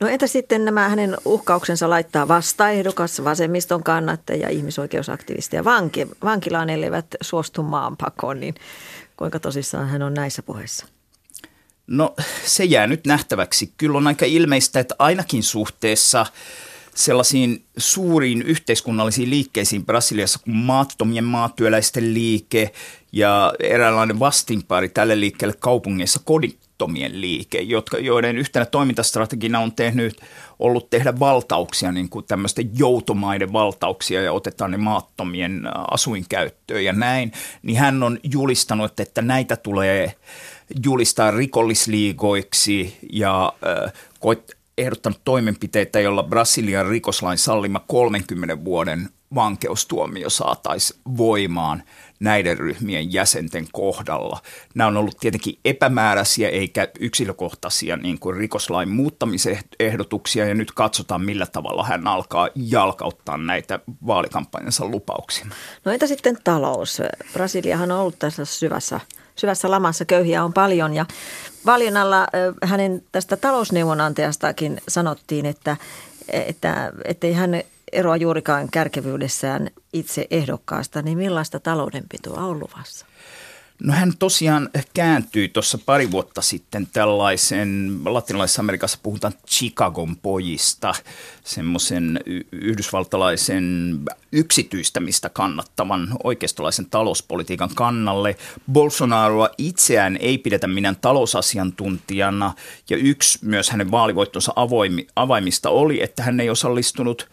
No 0.01 0.07
entä 0.07 0.27
sitten 0.27 0.65
nämä 0.65 0.89
hänen 0.89 1.17
uhkauksensa 1.25 1.89
laittaa 1.89 2.27
vastaehdokas, 2.27 3.23
vasemmiston 3.23 3.83
kannattaja, 3.83 4.49
ihmisoikeusaktivisti 4.49 5.55
ja 5.55 5.63
vanki, 5.63 6.07
vankilaan 6.23 6.69
elevät 6.69 7.05
suostu 7.21 7.63
maanpakoon, 7.63 8.39
niin 8.39 8.55
kuinka 9.17 9.39
tosissaan 9.39 9.87
hän 9.89 10.01
on 10.01 10.13
näissä 10.13 10.43
puheissa? 10.43 10.85
No 11.87 12.15
se 12.45 12.63
jää 12.63 12.87
nyt 12.87 13.05
nähtäväksi. 13.05 13.73
Kyllä 13.77 13.97
on 13.97 14.07
aika 14.07 14.25
ilmeistä, 14.25 14.79
että 14.79 14.95
ainakin 14.99 15.43
suhteessa 15.43 16.25
sellaisiin 16.95 17.65
suuriin 17.77 18.41
yhteiskunnallisiin 18.41 19.29
liikkeisiin 19.29 19.85
Brasiliassa 19.85 20.39
kuin 20.39 20.55
maattomien 20.55 21.23
maatyöläisten 21.23 22.13
liike 22.13 22.73
ja 23.11 23.53
eräänlainen 23.59 24.19
vastinpari 24.19 24.89
tälle 24.89 25.19
liikkeelle 25.19 25.55
kaupungeissa 25.59 26.19
laittomien 26.81 27.21
liike, 27.21 27.61
jotka, 27.61 27.97
joiden 27.97 28.37
yhtenä 28.37 28.65
toimintastrategina 28.65 29.59
on 29.59 29.71
tehnyt, 29.71 30.21
ollut 30.59 30.89
tehdä 30.89 31.19
valtauksia, 31.19 31.91
niin 31.91 32.09
kuin 32.09 32.25
tämmöisten 32.25 32.69
joutomaiden 32.77 33.53
valtauksia 33.53 34.21
ja 34.21 34.33
otetaan 34.33 34.71
ne 34.71 34.77
maattomien 34.77 35.61
asuinkäyttöön 35.91 36.83
ja 36.83 36.93
näin, 36.93 37.31
niin 37.63 37.77
hän 37.77 38.03
on 38.03 38.19
julistanut, 38.23 38.99
että 38.99 39.21
näitä 39.21 39.55
tulee 39.55 40.15
julistaa 40.85 41.31
rikollisliigoiksi 41.31 42.97
ja 43.13 43.53
äh, 43.67 43.93
koit, 44.19 44.51
ehdottanut 44.77 45.21
toimenpiteitä, 45.25 45.99
jolla 45.99 46.23
Brasilian 46.23 46.87
rikoslain 46.87 47.37
sallima 47.37 47.81
30 47.87 48.65
vuoden 48.65 49.09
vankeustuomio 49.35 50.29
saataisiin 50.29 50.99
voimaan 51.17 51.83
näiden 52.21 52.57
ryhmien 52.57 53.13
jäsenten 53.13 53.67
kohdalla. 53.71 54.41
Nämä 54.75 54.87
on 54.87 54.97
ollut 54.97 55.17
tietenkin 55.19 55.59
epämääräisiä 55.65 56.49
eikä 56.49 56.87
yksilökohtaisia 56.99 57.97
niin 57.97 58.19
kuin 58.19 58.37
rikoslain 58.37 58.89
muuttamisehdotuksia 58.89 60.45
ja 60.45 60.53
nyt 60.53 60.71
katsotaan 60.71 61.21
millä 61.21 61.45
tavalla 61.45 61.83
hän 61.83 62.07
alkaa 62.07 62.49
jalkauttaa 62.55 63.37
näitä 63.37 63.79
vaalikampanjansa 64.07 64.85
lupauksia. 64.85 65.45
No 65.85 65.91
entä 65.91 66.07
sitten 66.07 66.37
talous? 66.43 67.01
Brasiliahan 67.33 67.91
on 67.91 67.99
ollut 67.99 68.19
tässä 68.19 68.45
syvässä 68.45 68.99
syvässä 69.35 69.71
lamassa 69.71 70.05
köyhiä 70.05 70.43
on 70.43 70.53
paljon 70.53 70.93
ja 70.93 71.05
valinnalla 71.65 72.27
hänen 72.63 73.03
tästä 73.11 73.37
talousneuvonantajastakin 73.37 74.81
sanottiin, 74.87 75.45
että, 75.45 75.77
että 76.29 76.91
ettei 77.05 77.33
hän 77.33 77.61
eroa 77.93 78.17
juurikaan 78.17 78.67
kärkevyydessään 78.71 79.69
itse 79.93 80.27
ehdokkaasta, 80.31 81.01
niin 81.01 81.17
millaista 81.17 81.59
taloudenpitoa 81.59 82.41
on 82.41 82.59
luvassa? 82.59 83.05
No 83.83 83.93
hän 83.93 84.13
tosiaan 84.19 84.69
kääntyi 84.93 85.49
tuossa 85.49 85.77
pari 85.85 86.11
vuotta 86.11 86.41
sitten 86.41 86.87
tällaisen, 86.93 87.99
latinalaisessa 88.05 88.61
Amerikassa 88.61 88.99
puhutaan 89.03 89.33
Chicagon 89.47 90.15
pojista, 90.15 90.93
semmoisen 91.43 92.19
yhdysvaltalaisen 92.51 93.97
yksityistämistä 94.31 95.29
kannattavan 95.29 96.07
oikeistolaisen 96.23 96.85
talouspolitiikan 96.89 97.69
kannalle. 97.75 98.35
Bolsonaroa 98.71 99.49
itseään 99.57 100.17
ei 100.17 100.37
pidetä 100.37 100.67
minään 100.67 100.97
talousasiantuntijana 101.01 102.53
ja 102.89 102.97
yksi 102.97 103.39
myös 103.41 103.69
hänen 103.69 103.91
vaalivoittonsa 103.91 104.53
avaimista 105.15 105.69
oli, 105.69 106.03
että 106.03 106.23
hän 106.23 106.39
ei 106.39 106.49
osallistunut– 106.49 107.27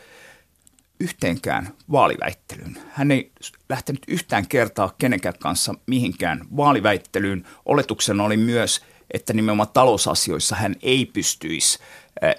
yhteenkään 1.01 1.69
vaaliväittelyyn. 1.93 2.79
Hän 2.91 3.11
ei 3.11 3.31
lähtenyt 3.69 4.03
yhtään 4.09 4.49
kertaa 4.49 4.95
kenenkään 4.99 5.39
kanssa 5.39 5.75
mihinkään 5.87 6.41
vaaliväittelyyn. 6.57 7.47
Oletuksena 7.67 8.25
oli 8.25 8.37
myös, 8.37 8.85
että 9.11 9.33
nimenomaan 9.33 9.69
talousasioissa 9.73 10.57
hän 10.57 10.75
ei 10.83 11.07
pystyisi 11.07 11.79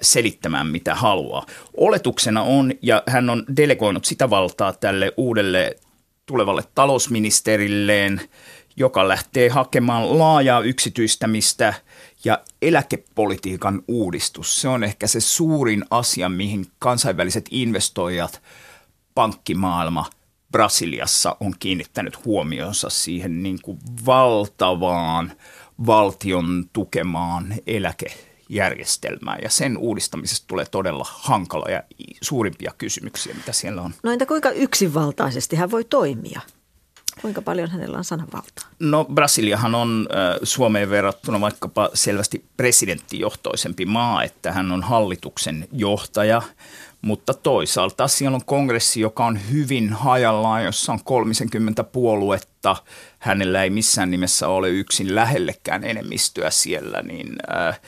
selittämään 0.01 0.67
mitä 0.67 0.95
haluaa. 0.95 1.45
Oletuksena 1.77 2.41
on, 2.41 2.73
ja 2.81 3.03
hän 3.07 3.29
on 3.29 3.45
delegoinut 3.57 4.05
sitä 4.05 4.29
valtaa 4.29 4.73
tälle 4.73 5.13
uudelle 5.17 5.75
tulevalle 6.25 6.63
talousministerilleen, 6.75 8.21
joka 8.79 9.07
lähtee 9.07 9.49
hakemaan 9.49 10.19
laajaa 10.19 10.61
yksityistämistä 10.61 11.73
ja 12.23 12.43
eläkepolitiikan 12.61 13.83
uudistus. 13.87 14.61
Se 14.61 14.67
on 14.67 14.83
ehkä 14.83 15.07
se 15.07 15.19
suurin 15.19 15.85
asia, 15.91 16.29
mihin 16.29 16.65
kansainväliset 16.79 17.45
investoijat, 17.51 18.41
pankkimaailma 19.15 20.05
Brasiliassa 20.51 21.37
on 21.39 21.53
kiinnittänyt 21.59 22.25
huomionsa 22.25 22.89
siihen 22.89 23.43
niin 23.43 23.59
kuin 23.61 23.79
valtavaan 24.05 25.31
valtion 25.85 26.69
tukemaan 26.73 27.53
eläkejärjestelmään. 27.67 29.39
Ja 29.43 29.49
sen 29.49 29.77
uudistamisesta 29.77 30.47
tulee 30.47 30.65
todella 30.65 31.05
hankala 31.09 31.69
ja 31.69 31.83
suurimpia 32.21 32.71
kysymyksiä, 32.77 33.35
mitä 33.35 33.53
siellä 33.53 33.81
on. 33.81 33.93
No 34.03 34.11
entä 34.11 34.25
kuinka 34.25 34.49
yksinvaltaisesti 34.49 35.55
hän 35.55 35.71
voi 35.71 35.83
toimia? 35.83 36.41
Kuinka 37.21 37.41
paljon 37.41 37.69
hänellä 37.71 37.97
on 37.97 38.03
sananvaltaa? 38.03 38.69
No 38.79 39.05
Brasiliahan 39.05 39.75
on 39.75 40.07
Suomeen 40.43 40.89
verrattuna 40.89 41.41
vaikkapa 41.41 41.89
selvästi 41.93 42.45
presidenttijohtoisempi 42.57 43.85
maa, 43.85 44.23
että 44.23 44.51
hän 44.51 44.71
on 44.71 44.83
hallituksen 44.83 45.67
johtaja, 45.71 46.41
mutta 47.01 47.33
toisaalta 47.33 48.07
siellä 48.07 48.35
on 48.35 48.45
kongressi, 48.45 49.01
joka 49.01 49.25
on 49.25 49.39
hyvin 49.51 49.93
hajallaan, 49.93 50.65
jossa 50.65 50.93
on 50.93 51.03
30 51.03 51.83
puoluetta. 51.83 52.75
Hänellä 53.19 53.63
ei 53.63 53.69
missään 53.69 54.11
nimessä 54.11 54.47
ole 54.47 54.69
yksin 54.69 55.15
lähellekään 55.15 55.83
enemmistöä 55.83 56.49
siellä, 56.49 57.01
niin 57.01 57.35
äh, 57.55 57.79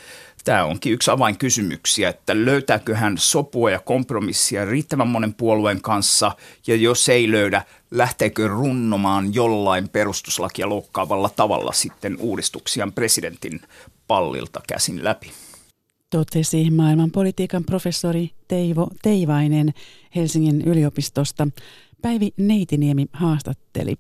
Tämä 0.44 0.66
onkin 0.66 0.94
yksi 0.94 1.12
avainkysymyksiä, 1.12 2.10
että 2.10 2.46
löytääkö 2.46 2.96
hän 2.96 3.18
sopua 3.18 3.72
ja 3.72 3.80
kompromissia 3.80 4.66
riittävän 4.66 5.08
monen 5.08 5.34
puolueen 5.34 5.82
kanssa, 5.82 6.32
ja 6.68 6.76
jos 6.76 7.10
ei 7.10 7.32
löydä, 7.32 7.64
lähteekö 7.92 8.48
runnomaan 8.48 9.34
jollain 9.34 9.90
perustuslakia 9.90 10.70
loukkaavalla 10.70 11.30
tavalla 11.30 11.72
sitten 11.72 12.18
uudistuksiaan 12.20 12.94
presidentin 12.94 13.62
pallilta 14.08 14.62
käsin 14.68 15.04
läpi. 15.04 15.32
Totesi 16.10 16.70
maailmanpolitiikan 16.70 17.64
professori 17.64 18.32
Teivo 18.48 18.88
Teivainen 19.02 19.74
Helsingin 20.16 20.62
yliopistosta. 20.62 21.48
Päivi 22.02 22.34
Neitiniemi 22.38 23.06
haastatteli. 23.14 23.96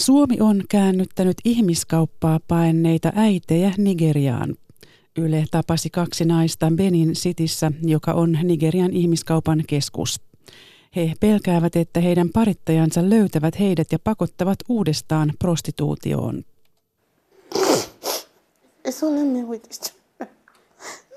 Suomi 0.00 0.36
on 0.40 0.62
käännyttänyt 0.68 1.36
ihmiskauppaa 1.44 2.40
paenneita 2.48 3.12
äitejä 3.14 3.72
Nigeriaan. 3.78 4.54
Yle 5.18 5.44
tapasi 5.50 5.90
kaksi 5.90 6.24
naista 6.24 6.68
Benin 6.74 7.12
Cityssä, 7.12 7.72
joka 7.82 8.12
on 8.12 8.38
Nigerian 8.42 8.92
ihmiskaupan 8.92 9.62
keskus. 9.66 10.20
He 10.96 11.12
pelkäävät, 11.20 11.76
että 11.76 12.00
heidän 12.00 12.28
parittajansa 12.34 13.10
löytävät 13.10 13.60
heidät 13.60 13.92
ja 13.92 13.98
pakottavat 14.04 14.58
uudestaan 14.68 15.32
prostituutioon. 15.38 16.42
It's 18.88 19.02
only 19.02 19.24
me 19.24 19.48
with 19.48 19.62
this 19.62 19.94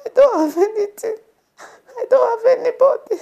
I 0.05 0.09
don't 0.09 0.37
have 0.37 0.65
anything. 0.65 1.17
I 2.01 2.05
don't 2.11 2.29
have 2.29 2.51
anybody. 2.59 3.19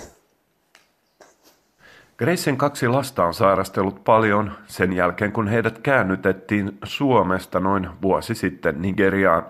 Gracen 2.18 2.58
kaksi 2.58 2.88
lasta 2.88 3.26
on 3.26 3.34
sairastellut 3.34 4.04
paljon 4.04 4.52
sen 4.68 4.94
jälkeen, 4.94 5.32
kun 5.32 5.48
heidät 5.48 5.80
käännytettiin 5.80 6.78
Suomesta 6.84 7.60
noin 7.60 7.90
vuosi 8.02 8.36
sitten 8.36 8.82
Nigeriaan. 8.82 9.46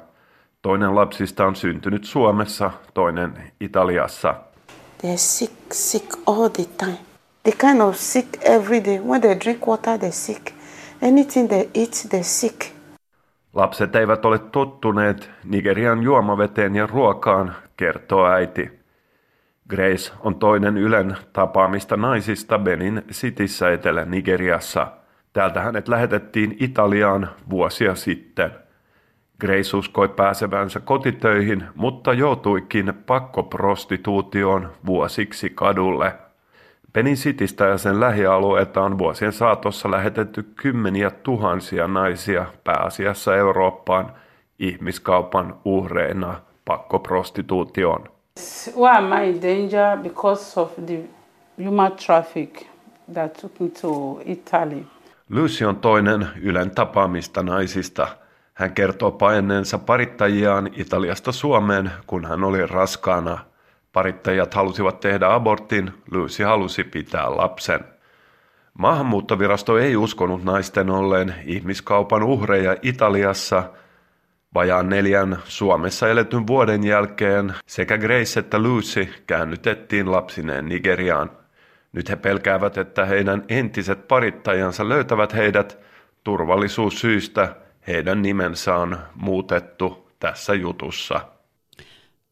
Toinen 0.64 0.96
lapsista 0.96 1.46
on 1.46 1.56
syntynyt 1.56 2.04
Suomessa, 2.04 2.72
toinen 2.94 3.34
Italiassa. 3.60 4.36
They're 5.02 5.18
sick, 5.18 5.54
sick 5.72 6.14
all 6.28 6.48
the 6.48 6.64
time. 6.78 6.98
They 7.44 7.54
kind 7.58 7.82
of 7.82 7.96
sick 7.96 8.28
every 8.42 8.86
day. 8.86 9.00
When 9.00 9.22
they 9.22 9.36
drink 9.40 9.68
water, 9.68 9.98
they're 9.98 10.12
sick. 10.12 10.52
Anything 11.02 11.50
they 11.50 11.70
eat, 11.74 12.08
they're 12.10 12.24
sick. 12.24 12.66
Lapset 13.54 13.96
eivät 13.96 14.26
ole 14.26 14.40
tottuneet 14.40 15.30
Nigerian 15.44 16.04
juomaveteen 16.04 16.76
ja 16.76 16.88
ruokaan, 16.88 17.56
kertoo 17.78 18.26
äiti. 18.26 18.80
Grace 19.70 20.12
on 20.20 20.36
toinen 20.36 20.78
Ylen 20.78 21.18
tapaamista 21.34 21.98
naisista 21.98 22.60
Benin 22.60 23.04
Cityssä 23.12 23.72
Etelä-Nigeriassa. 23.72 24.88
Täältä 25.34 25.62
hänet 25.62 25.88
lähetettiin 25.88 26.58
Italiaan 26.60 27.30
vuosia 27.50 27.96
sitten. 27.96 28.63
Grace 29.46 29.78
uskoi 29.78 30.10
pääsevänsä 30.10 30.80
kotitöihin, 30.80 31.64
mutta 31.76 32.14
joutuikin 32.14 32.94
pakkoprostituutioon 33.06 34.72
vuosiksi 34.86 35.50
kadulle. 35.50 36.14
Benin 36.94 37.16
Citystä 37.16 37.66
ja 37.66 37.78
sen 37.78 38.00
lähialueelta 38.00 38.82
on 38.82 38.98
vuosien 38.98 39.32
saatossa 39.32 39.92
lähetetty 39.92 40.44
kymmeniä 40.56 41.10
tuhansia 41.10 41.88
naisia 41.88 42.46
pääasiassa 42.64 43.36
Eurooppaan 43.36 44.12
ihmiskaupan 44.60 45.56
uhreina 45.66 46.42
pakkoprostituutioon. 46.66 48.04
Why 48.78 48.98
am 48.98 49.24
I 49.24 49.30
in 49.30 49.42
danger? 49.42 49.98
Because 50.04 50.60
of 50.60 50.72
the 50.86 51.00
human 51.66 51.92
traffic 52.06 52.66
that 53.14 53.34
took 53.34 53.60
me 53.60 53.70
to 53.82 54.22
Italy. 54.26 54.86
Lucy 55.30 55.66
on 55.66 55.76
toinen 55.76 56.28
Ylen 56.42 56.72
tapaamista 56.72 57.44
naisista. 57.44 58.08
Hän 58.64 58.74
kertoo 58.74 59.12
paenneensa 59.12 59.78
parittajiaan 59.78 60.70
Italiasta 60.76 61.32
Suomeen, 61.32 61.92
kun 62.08 62.26
hän 62.26 62.44
oli 62.44 62.68
raskaana. 62.68 63.38
Parittajat 63.94 64.54
halusivat 64.54 65.00
tehdä 65.00 65.34
abortin, 65.34 65.92
Lucy 66.12 66.44
halusi 66.44 66.84
pitää 66.84 67.38
lapsen. 67.38 67.80
Maahanmuuttovirasto 68.74 69.78
ei 69.78 69.96
uskonut 69.96 70.44
naisten 70.44 70.90
olleen 70.90 71.36
ihmiskaupan 71.46 72.24
uhreja 72.24 72.76
Italiassa– 72.82 73.64
Vajaan 74.56 74.90
neljän 74.90 75.38
Suomessa 75.46 76.10
eletyn 76.10 76.48
vuoden 76.48 76.84
jälkeen 76.84 77.54
sekä 77.68 77.98
Grace 77.98 78.40
että 78.40 78.60
Lucy 78.60 79.08
käännytettiin 79.28 80.12
lapsineen 80.12 80.66
Nigeriaan. 80.66 81.32
Nyt 81.94 82.10
he 82.10 82.16
pelkäävät, 82.16 82.78
että 82.78 83.06
heidän 83.06 83.44
entiset 83.50 84.08
parittajansa 84.08 84.90
löytävät 84.90 85.34
heidät 85.34 85.80
turvallisuussyistä. 86.24 87.63
Heidän 87.88 88.22
nimensä 88.22 88.76
on 88.76 88.98
muutettu 89.16 90.10
tässä 90.20 90.54
jutussa. 90.54 91.22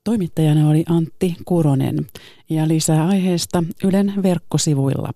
Toimittajana 0.03 0.69
oli 0.69 0.83
Antti 0.89 1.35
Kuronen 1.45 2.07
ja 2.49 2.67
lisää 2.67 3.07
aiheesta 3.07 3.63
Ylen 3.83 4.13
verkkosivuilla. 4.23 5.09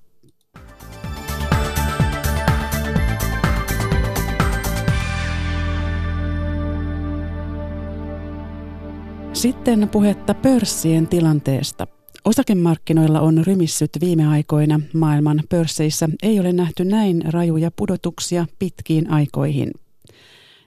Sitten 9.34 9.89
puhetta 9.89 10.34
pörssien 10.34 11.08
tilanteesta. 11.08 11.88
Osakemarkkinoilla 12.26 13.19
on 13.19 13.43
rymissyt 13.48 13.89
viime 14.02 14.28
aikoina. 14.28 14.80
Maailman 14.93 15.43
pörsseissä 15.50 16.10
ei 16.24 16.39
ole 16.39 16.54
nähty 16.54 16.86
näin 16.86 17.21
rajuja 17.34 17.71
pudotuksia 17.71 18.45
pitkiin 18.60 19.10
aikoihin. 19.10 19.71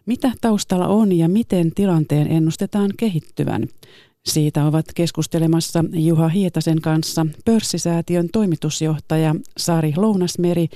Mitä 0.09 0.33
taustalla 0.41 0.87
on 0.87 1.13
ja 1.13 1.29
miten 1.29 1.75
tilanteen 1.75 2.33
ennustetaan 2.33 2.91
kehittyvän? 2.97 3.69
Siitä 4.25 4.65
ovat 4.65 4.85
keskustelemassa 4.95 5.85
Juha 5.93 6.29
Hietasen 6.29 6.81
kanssa 6.81 7.27
pörssisäätiön 7.45 8.29
toimitusjohtaja 8.33 9.35
Sari 9.57 9.93
Lounasmeri 9.97 10.69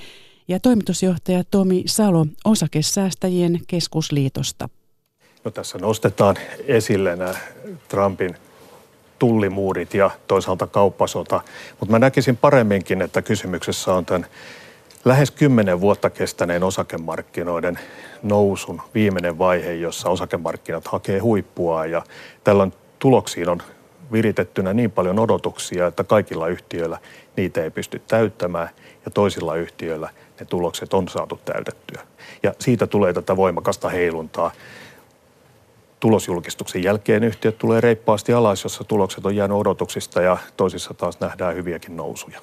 ja 0.47 0.59
toimitusjohtaja 0.59 1.43
Tomi 1.51 1.83
Salo 1.85 2.25
Osakesäästäjien 2.45 3.59
keskusliitosta. 3.67 4.69
No 5.43 5.51
tässä 5.51 5.77
nostetaan 5.77 6.35
esille 6.65 7.15
nämä 7.15 7.35
Trumpin 7.87 8.35
tullimuurit 9.19 9.93
ja 9.93 10.11
toisaalta 10.27 10.67
kauppasota, 10.67 11.41
mutta 11.79 11.91
mä 11.91 11.99
näkisin 11.99 12.37
paremminkin, 12.37 13.01
että 13.01 13.21
kysymyksessä 13.21 13.93
on 13.93 14.05
tämän 14.05 14.25
lähes 15.05 15.31
kymmenen 15.31 15.81
vuotta 15.81 16.09
kestäneen 16.09 16.63
osakemarkkinoiden 16.63 17.79
nousun 18.23 18.81
viimeinen 18.93 19.37
vaihe, 19.37 19.73
jossa 19.73 20.09
osakemarkkinat 20.09 20.87
hakee 20.87 21.19
huippua 21.19 21.85
ja 21.85 22.03
tällä 22.43 22.67
tuloksiin 22.99 23.49
on 23.49 23.61
viritettynä 24.11 24.73
niin 24.73 24.91
paljon 24.91 25.19
odotuksia, 25.19 25.87
että 25.87 26.03
kaikilla 26.03 26.47
yhtiöillä 26.47 26.99
niitä 27.37 27.63
ei 27.63 27.71
pysty 27.71 28.01
täyttämään 28.07 28.69
ja 29.05 29.11
toisilla 29.11 29.55
yhtiöillä 29.55 30.09
ne 30.39 30.45
tulokset 30.45 30.93
on 30.93 31.07
saatu 31.07 31.39
täytettyä. 31.45 32.01
Ja 32.43 32.53
siitä 32.59 32.87
tulee 32.87 33.13
tätä 33.13 33.37
voimakasta 33.37 33.89
heiluntaa 33.89 34.51
tulosjulkistuksen 35.99 36.83
jälkeen 36.83 37.23
yhtiöt 37.23 37.57
tulee 37.57 37.81
reippaasti 37.81 38.33
alas, 38.33 38.63
jossa 38.63 38.83
tulokset 38.83 39.25
on 39.25 39.35
jäänyt 39.35 39.57
odotuksista 39.57 40.21
ja 40.21 40.37
toisissa 40.57 40.93
taas 40.93 41.19
nähdään 41.19 41.55
hyviäkin 41.55 41.97
nousuja. 41.97 42.39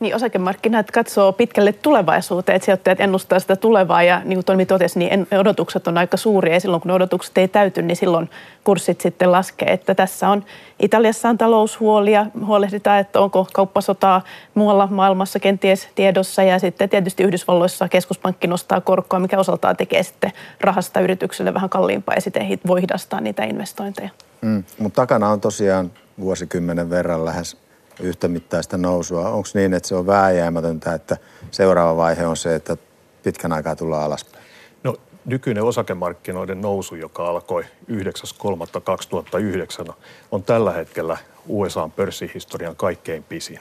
Niin 0.00 0.16
osakemarkkinat 0.16 0.90
katsoo 0.90 1.32
pitkälle 1.32 1.72
tulevaisuuteen, 1.72 2.56
että 2.56 2.64
sijoittajat 2.64 3.00
ennustaa 3.00 3.38
sitä 3.38 3.56
tulevaa 3.56 4.02
ja 4.02 4.20
niin 4.24 4.36
kuin 4.36 4.44
Toimi 4.44 4.66
totesi, 4.66 4.98
niin 4.98 5.26
odotukset 5.40 5.88
on 5.88 5.98
aika 5.98 6.16
suuria 6.16 6.54
ja 6.54 6.60
silloin 6.60 6.82
kun 6.82 6.90
odotukset 6.90 7.38
ei 7.38 7.48
täyty, 7.48 7.82
niin 7.82 7.96
silloin 7.96 8.30
kurssit 8.64 9.00
sitten 9.00 9.32
laskee. 9.32 9.72
Että 9.72 9.94
tässä 9.94 10.28
on 10.28 10.44
Italiassa 10.80 11.28
on 11.28 11.38
taloushuolia, 11.38 12.26
huolehditaan, 12.46 13.00
että 13.00 13.20
onko 13.20 13.46
kauppasotaa 13.52 14.22
muualla 14.54 14.86
maailmassa 14.86 15.38
kenties 15.38 15.88
tiedossa 15.94 16.42
ja 16.42 16.58
sitten 16.58 16.88
tietysti 16.88 17.22
Yhdysvalloissa 17.22 17.88
keskuspankki 17.88 18.46
nostaa 18.46 18.80
korkoa, 18.80 19.20
mikä 19.20 19.38
osaltaan 19.38 19.76
tekee 19.76 20.02
sitten 20.02 20.32
rahasta 20.60 21.00
yritykselle 21.00 21.54
vähän 21.54 21.70
kalliimpaa 21.70 22.14
ja 22.14 22.20
sitten 22.20 22.58
voi 22.66 22.82
hidastaa 22.82 23.20
niitä 23.20 23.44
investointeja. 23.44 24.10
Mm, 24.40 24.64
mutta 24.78 25.02
takana 25.02 25.28
on 25.28 25.40
tosiaan 25.40 25.90
vuosikymmenen 26.20 26.90
verran 26.90 27.24
lähes 27.24 27.63
yhtä 28.00 28.28
mittaista 28.28 28.76
nousua. 28.76 29.28
Onko 29.28 29.48
niin, 29.54 29.74
että 29.74 29.88
se 29.88 29.94
on 29.94 30.06
vääjäämätöntä, 30.06 30.94
että 30.94 31.16
seuraava 31.50 31.96
vaihe 31.96 32.26
on 32.26 32.36
se, 32.36 32.54
että 32.54 32.76
pitkän 33.22 33.52
aikaa 33.52 33.76
tullaan 33.76 34.02
alaspäin? 34.02 34.44
No 34.84 34.96
nykyinen 35.24 35.64
osakemarkkinoiden 35.64 36.60
nousu, 36.60 36.94
joka 36.94 37.28
alkoi 37.28 37.64
9.3.2009, 37.90 39.92
on 40.30 40.42
tällä 40.42 40.72
hetkellä 40.72 41.16
USAn 41.48 41.92
pörssihistorian 41.92 42.76
kaikkein 42.76 43.22
pisin. 43.22 43.58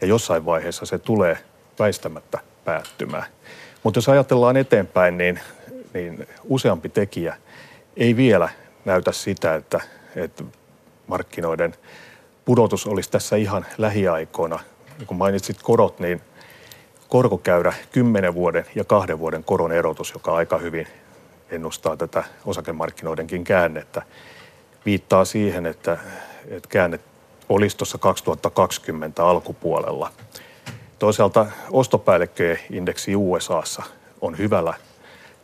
Ja 0.00 0.06
jossain 0.06 0.44
vaiheessa 0.44 0.86
se 0.86 0.98
tulee 0.98 1.38
väistämättä 1.78 2.38
päättymään. 2.64 3.24
Mutta 3.82 3.98
jos 3.98 4.08
ajatellaan 4.08 4.56
eteenpäin, 4.56 5.18
niin, 5.18 5.40
niin 5.94 6.26
useampi 6.44 6.88
tekijä 6.88 7.36
ei 7.96 8.16
vielä 8.16 8.48
näytä 8.84 9.12
sitä, 9.12 9.54
että, 9.54 9.80
että 10.16 10.44
markkinoiden– 11.06 11.74
pudotus 12.48 12.86
olisi 12.86 13.10
tässä 13.10 13.36
ihan 13.36 13.66
lähiaikoina. 13.78 14.60
Niin 14.98 15.06
kun 15.06 15.16
mainitsit 15.16 15.62
korot, 15.62 16.00
niin 16.00 16.20
korkokäyrä 17.08 17.72
10 17.92 18.34
vuoden 18.34 18.64
ja 18.74 18.84
kahden 18.84 19.18
vuoden 19.18 19.44
koron 19.44 19.72
erotus, 19.72 20.12
joka 20.14 20.34
aika 20.34 20.58
hyvin 20.58 20.86
ennustaa 21.50 21.96
tätä 21.96 22.24
osakemarkkinoidenkin 22.44 23.44
käännettä, 23.44 24.02
viittaa 24.86 25.24
siihen, 25.24 25.66
että, 25.66 25.98
että 26.46 26.68
käänne 26.68 27.00
olisi 27.48 27.76
tuossa 27.76 27.98
2020 27.98 29.26
alkupuolella. 29.26 30.12
Toisaalta 30.98 31.46
ostopäällikköjen 31.70 32.58
indeksi 32.70 33.16
USAssa 33.16 33.82
on 34.20 34.38
hyvällä 34.38 34.74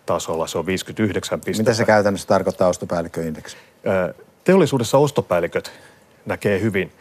tasolla, 0.06 0.46
se 0.46 0.58
on 0.58 0.66
59 0.66 1.40
pistettä. 1.40 1.70
Mitä 1.70 1.76
se 1.76 1.84
käytännössä 1.84 2.28
tarkoittaa 2.28 2.68
ostopäällikköindeksi? 2.68 3.56
Teollisuudessa 4.44 4.98
ostopäälliköt 4.98 5.72
näkee 6.26 6.60
hyvin, 6.60 6.92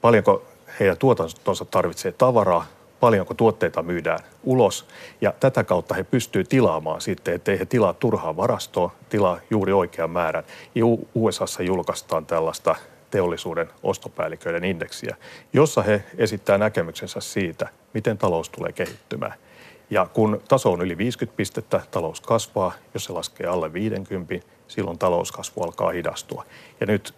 paljonko 0.00 0.42
heidän 0.80 0.98
tuotantonsa 0.98 1.64
tarvitsee 1.64 2.12
tavaraa, 2.12 2.66
paljonko 3.00 3.34
tuotteita 3.34 3.82
myydään 3.82 4.18
ulos. 4.44 4.86
Ja 5.20 5.34
tätä 5.40 5.64
kautta 5.64 5.94
he 5.94 6.02
pystyvät 6.04 6.48
tilaamaan 6.48 7.00
sitten, 7.00 7.34
ettei 7.34 7.58
he 7.58 7.66
tilaa 7.66 7.92
turhaa 7.92 8.36
varastoa, 8.36 8.94
tilaa 9.08 9.38
juuri 9.50 9.72
oikean 9.72 10.10
määrän. 10.10 10.44
Ja 10.74 10.84
USAssa 11.14 11.62
julkaistaan 11.62 12.26
tällaista 12.26 12.74
teollisuuden 13.10 13.68
ostopäälliköiden 13.82 14.64
indeksiä, 14.64 15.16
jossa 15.52 15.82
he 15.82 16.04
esittää 16.18 16.58
näkemyksensä 16.58 17.20
siitä, 17.20 17.68
miten 17.94 18.18
talous 18.18 18.48
tulee 18.48 18.72
kehittymään. 18.72 19.34
Ja 19.90 20.06
kun 20.12 20.40
taso 20.48 20.72
on 20.72 20.82
yli 20.82 20.98
50 20.98 21.36
pistettä, 21.36 21.80
talous 21.90 22.20
kasvaa. 22.20 22.72
Jos 22.94 23.04
se 23.04 23.12
laskee 23.12 23.46
alle 23.46 23.72
50, 23.72 24.34
silloin 24.68 24.98
talouskasvu 24.98 25.62
alkaa 25.62 25.90
hidastua. 25.90 26.44
Ja 26.80 26.86
nyt 26.86 27.14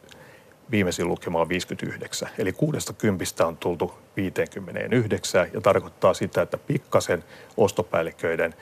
viimeisin 0.70 1.08
lukema 1.08 1.40
on 1.40 1.48
59. 1.48 2.28
Eli 2.38 2.52
60 2.52 3.46
on 3.46 3.56
tultu 3.56 3.94
59 4.16 5.46
ja 5.54 5.60
tarkoittaa 5.60 6.14
sitä, 6.14 6.42
että 6.42 6.58
pikkasen 6.58 7.24
ostopäälliköiden 7.56 8.54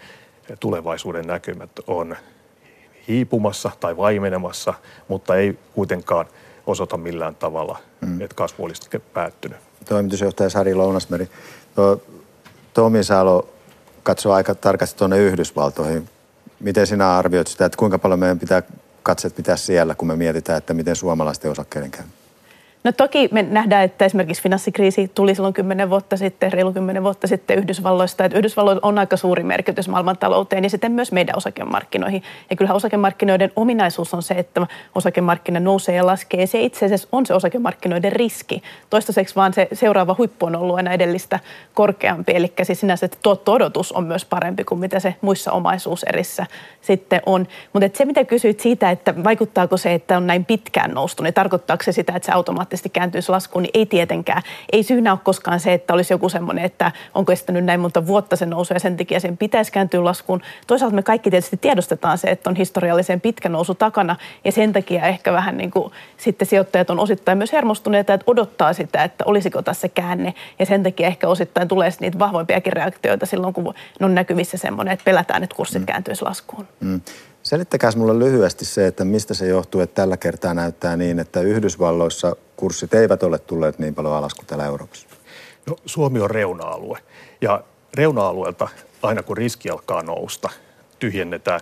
tulevaisuuden 0.61 1.27
näkymät 1.27 1.71
on 1.87 2.17
hiipumassa 3.09 3.71
tai 3.81 3.97
vaimenemassa, 3.97 4.75
mutta 5.09 5.37
ei 5.37 5.59
kuitenkaan 5.75 6.27
osoita 6.67 6.97
millään 6.97 7.35
tavalla, 7.35 7.79
mm. 8.01 8.21
että 8.21 8.35
kasvu 8.35 8.65
olisi 8.65 8.91
päättynyt. 9.15 9.59
Toimitusjohtaja 9.89 10.51
Sari 10.51 10.75
Lounasmeri, 10.75 11.29
Tomi 12.75 13.05
Salo 13.05 13.49
katsoo 14.03 14.33
aika 14.33 14.55
tarkasti 14.55 14.99
tuonne 14.99 15.19
Yhdysvaltoihin. 15.19 16.09
Miten 16.61 16.87
sinä 16.87 17.17
arvioit 17.17 17.47
sitä, 17.47 17.65
että 17.65 17.79
kuinka 17.79 17.99
paljon 17.99 18.21
meidän 18.21 18.39
pitää 18.39 18.63
katseet 19.07 19.37
pitää 19.37 19.57
siellä, 19.57 19.95
kun 19.95 20.09
me 20.09 20.17
mietitään, 20.17 20.59
että 20.59 20.75
miten 20.75 20.97
suomalaisten 20.97 21.51
osakkeiden 21.51 21.91
käy? 21.91 22.05
No 22.87 22.93
toki 22.93 23.29
me 23.33 23.43
nähdään, 23.43 23.85
että 23.85 24.05
esimerkiksi 24.05 24.43
finanssikriisi 24.43 25.11
tuli 25.15 25.35
silloin 25.35 25.55
kymmenen 25.55 25.91
vuotta 25.91 26.17
sitten, 26.17 26.53
reilu 26.53 26.73
kymmenen 26.73 27.03
vuotta 27.03 27.27
sitten 27.27 27.59
Yhdysvalloista. 27.59 28.25
Että 28.25 28.39
Yhdysvalloilla 28.39 28.81
on 28.83 28.99
aika 28.99 29.17
suuri 29.17 29.43
merkitys 29.43 29.89
maailmantalouteen 29.89 30.65
ja 30.65 30.71
sitten 30.71 30.93
myös 30.93 31.13
meidän 31.13 31.37
osakemarkkinoihin. 31.37 32.23
Ja 32.51 32.57
kyllähän 32.57 32.77
osakemarkkinoiden 32.77 33.53
ominaisuus 33.57 34.15
on 34.15 34.23
se, 34.23 34.35
että 34.35 34.67
osakemarkkina 34.95 35.61
nousee 35.61 35.95
ja 35.95 36.07
laskee. 36.07 36.47
Se 36.47 36.61
itse 36.61 36.87
asiassa 36.87 37.09
on 37.13 37.27
se 37.27 37.35
osakemarkkinoiden 37.35 38.13
riski. 38.13 38.63
Toistaiseksi 38.91 39.37
vaan 39.37 39.55
se 39.55 39.69
seuraava 39.73 40.15
huippu 40.19 40.47
on 40.47 40.57
ollut 40.57 40.77
aina 40.77 40.93
edellistä 40.93 41.41
korkeampi. 41.75 42.33
Eli 42.37 42.53
siis 42.63 42.81
sinänsä 42.81 43.09
tuotto-odotus 43.23 43.93
on 43.93 44.05
myös 44.05 44.25
parempi 44.25 44.65
kuin 44.65 44.79
mitä 44.79 45.01
se 45.01 45.15
muissa 45.21 45.53
omaisuuserissä 45.53 46.47
sitten 46.81 47.21
on. 47.27 47.47
Mutta 47.73 47.99
se, 47.99 48.05
mitä 48.05 48.25
kysyit 48.25 48.61
siitä, 48.61 48.91
että 48.91 49.25
vaikuttaako 49.25 49.77
se, 49.77 49.95
että 49.95 50.17
on 50.17 50.27
näin 50.27 50.45
pitkään 50.45 50.91
noustu, 50.91 51.23
niin 51.23 51.35
tarkoittaako 51.35 51.83
se 51.83 51.93
sitä, 51.93 52.13
että 52.17 52.27
se 52.27 52.33
automaattisesti 52.33 52.76
automaattisesti 52.77 52.89
kääntyisi 52.89 53.33
laskuun, 53.33 53.63
niin 53.63 53.71
ei 53.75 53.87
tietenkään. 53.87 54.43
Ei 54.73 54.83
syynä 54.83 55.13
ole 55.13 55.21
koskaan 55.25 55.61
se, 55.61 55.73
että 55.73 55.95
olisi 55.95 56.15
joku 56.15 56.29
semmoinen, 56.29 56.65
että 56.65 56.93
onko 57.15 57.33
estänyt 57.33 57.65
näin 57.65 57.81
monta 57.81 58.07
vuotta 58.07 58.37
se 58.37 58.47
nousu 58.47 58.75
ja 58.75 58.81
sen 58.81 58.97
takia 58.97 59.21
sen 59.21 59.37
pitäisi 59.37 59.73
kääntyä 59.73 60.05
laskuun. 60.05 60.43
Toisaalta 60.67 60.95
me 60.95 61.03
kaikki 61.03 61.31
tietysti 61.31 61.57
tiedostetaan 61.57 62.19
se, 62.19 62.31
että 62.31 62.51
on 62.51 62.57
historiallisen 62.57 63.21
pitkä 63.21 63.49
nousu 63.49 63.75
takana 63.75 64.17
ja 64.45 64.53
sen 64.53 64.73
takia 64.73 65.07
ehkä 65.07 65.33
vähän 65.33 65.57
niin 65.57 65.71
kuin 65.71 65.93
sitten 66.17 66.49
sijoittajat 66.49 66.91
on 66.91 66.99
osittain 66.99 67.39
myös 67.39 67.53
hermostuneita, 67.53 68.15
että 68.15 68.25
odottaa 68.27 68.73
sitä, 68.73 69.05
että 69.05 69.25
olisiko 69.25 69.63
tässä 69.63 69.89
käänne 69.89 70.35
ja 70.59 70.67
sen 70.67 70.83
takia 70.83 71.07
ehkä 71.07 71.29
osittain 71.29 71.69
tulee 71.69 71.91
niitä 72.01 72.19
vahvoimpiakin 72.19 72.73
reaktioita 72.73 73.27
silloin, 73.27 73.55
kun 73.55 73.75
on 74.01 74.15
näkyvissä 74.15 74.57
semmoinen, 74.59 74.93
että 74.93 75.05
pelätään, 75.05 75.43
että 75.43 75.57
kurssit 75.57 75.83
mm. 75.83 75.87
kääntyisi 75.87 76.25
laskuun. 76.25 76.69
Mm. 76.81 77.01
Selittäkää 77.47 77.91
mulle 77.97 78.19
lyhyesti 78.19 78.65
se, 78.65 78.87
että 78.87 79.05
mistä 79.05 79.35
se 79.35 79.47
johtuu, 79.47 79.81
että 79.81 79.95
tällä 79.95 80.17
kertaa 80.17 80.55
näyttää 80.55 80.97
niin, 80.97 81.19
että 81.19 81.41
Yhdysvalloissa 81.41 82.37
kurssit 82.57 82.95
eivät 82.95 83.23
ole 83.23 83.39
tulleet 83.39 83.79
niin 83.79 83.95
paljon 83.95 84.15
alas 84.15 84.35
kuin 84.35 84.47
täällä 84.47 84.65
Euroopassa. 84.65 85.09
No, 85.67 85.77
Suomi 85.87 86.21
on 86.21 86.31
reuna-alue 86.31 86.99
ja 87.41 87.65
reuna-alueelta 87.95 88.69
aina 89.03 89.23
kun 89.23 89.37
riski 89.37 89.71
alkaa 89.71 90.03
nousta, 90.03 90.51
tyhjennetään 90.99 91.61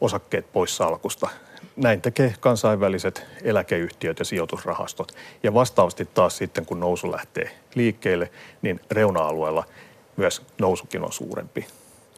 osakkeet 0.00 0.52
pois 0.52 0.76
salkusta. 0.76 1.28
Näin 1.76 2.00
tekee 2.00 2.34
kansainväliset 2.40 3.22
eläkeyhtiöt 3.42 4.18
ja 4.18 4.24
sijoitusrahastot. 4.24 5.12
Ja 5.42 5.54
vastaavasti 5.54 6.08
taas 6.14 6.36
sitten, 6.36 6.66
kun 6.66 6.80
nousu 6.80 7.12
lähtee 7.12 7.50
liikkeelle, 7.74 8.30
niin 8.62 8.80
reuna-alueella 8.90 9.64
myös 10.16 10.42
nousukin 10.60 11.04
on 11.04 11.12
suurempi. 11.12 11.66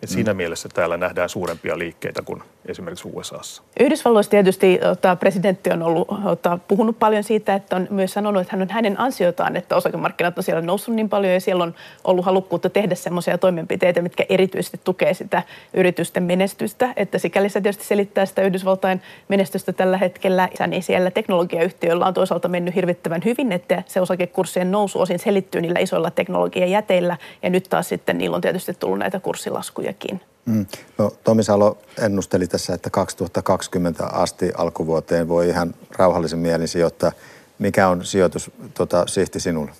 Et 0.03 0.09
siinä 0.09 0.33
mm. 0.33 0.37
mielessä 0.37 0.69
täällä 0.75 0.97
nähdään 0.97 1.29
suurempia 1.29 1.79
liikkeitä 1.79 2.23
kuin 2.23 2.43
esimerkiksi 2.67 3.09
USAssa. 3.13 3.63
Yhdysvalloissa 3.81 4.31
tietysti 4.31 4.81
ota, 4.91 5.17
presidentti 5.17 5.71
on 5.71 5.83
ollut, 5.83 6.09
ota, 6.25 6.59
puhunut 6.69 6.99
paljon 6.99 7.25
siitä, 7.25 7.55
että 7.55 7.77
on 7.77 7.87
myös 7.91 8.13
sanonut, 8.13 8.43
että 8.43 8.57
hän 8.57 8.63
on 8.63 8.71
hänen 8.71 9.01
ansiotaan, 9.01 9.57
että 9.57 9.77
osakemarkkinat 9.77 10.39
on 10.39 10.45
siellä 10.45 10.63
noussut 10.63 10.95
niin 10.95 11.09
paljon 11.09 11.33
ja 11.33 11.41
siellä 11.41 11.65
on 11.65 11.75
ollut 12.05 12.25
halukkuutta 12.25 12.71
tehdä 12.71 12.95
sellaisia 12.95 13.39
toimenpiteitä, 13.39 14.03
mitkä 14.03 14.25
erityisesti 14.29 14.81
tukee 14.85 15.15
sitä 15.15 15.43
yritysten 15.75 16.23
menestystä. 16.23 16.93
Että 16.97 17.19
sikäli 17.19 17.49
se 17.49 17.61
tietysti 17.61 17.85
selittää 17.85 18.27
sitä 18.27 18.43
Yhdysvaltain 18.43 19.03
menestystä 19.29 19.73
tällä 19.73 19.99
hetkellä. 19.99 20.49
Niin 20.67 20.83
siellä 20.83 21.11
teknologiayhtiöillä 21.11 22.07
on 22.07 22.15
toisaalta 22.15 22.49
mennyt 22.49 22.75
hirvittävän 22.75 23.23
hyvin, 23.25 23.53
että 23.53 23.83
se 23.87 24.01
osakekurssien 24.01 24.71
nousu 24.71 25.01
osin 25.01 25.19
selittyy 25.19 25.61
niillä 25.61 25.81
isoilla 25.81 26.11
teknologiajäteillä 26.11 27.17
ja 27.43 27.51
nyt 27.51 27.67
taas 27.71 27.89
sitten 27.89 28.19
niillä 28.19 28.35
on 28.35 28.41
tietysti 28.41 28.75
tullut 28.75 28.99
näitä 28.99 29.21
kurssilaskujakin. 29.89 30.21
Mm. 30.47 30.67
No, 30.99 31.13
Tomi 31.25 31.43
Salo 31.43 31.79
ennusteli 31.99 32.47
tässä, 32.47 32.75
että 32.75 32.91
2020 32.91 34.07
asti 34.07 34.53
alkuvuoteen 34.57 35.29
voi 35.29 35.49
ihan 35.49 35.75
rauhallisen 35.97 36.39
mielin 36.39 36.69
sijoittaa. 36.69 37.13
Mikä 37.59 37.89
on 37.89 38.05
sijoitus 38.05 38.51
tota, 38.75 39.07
sihti 39.07 39.41
sinulle? 39.41 39.73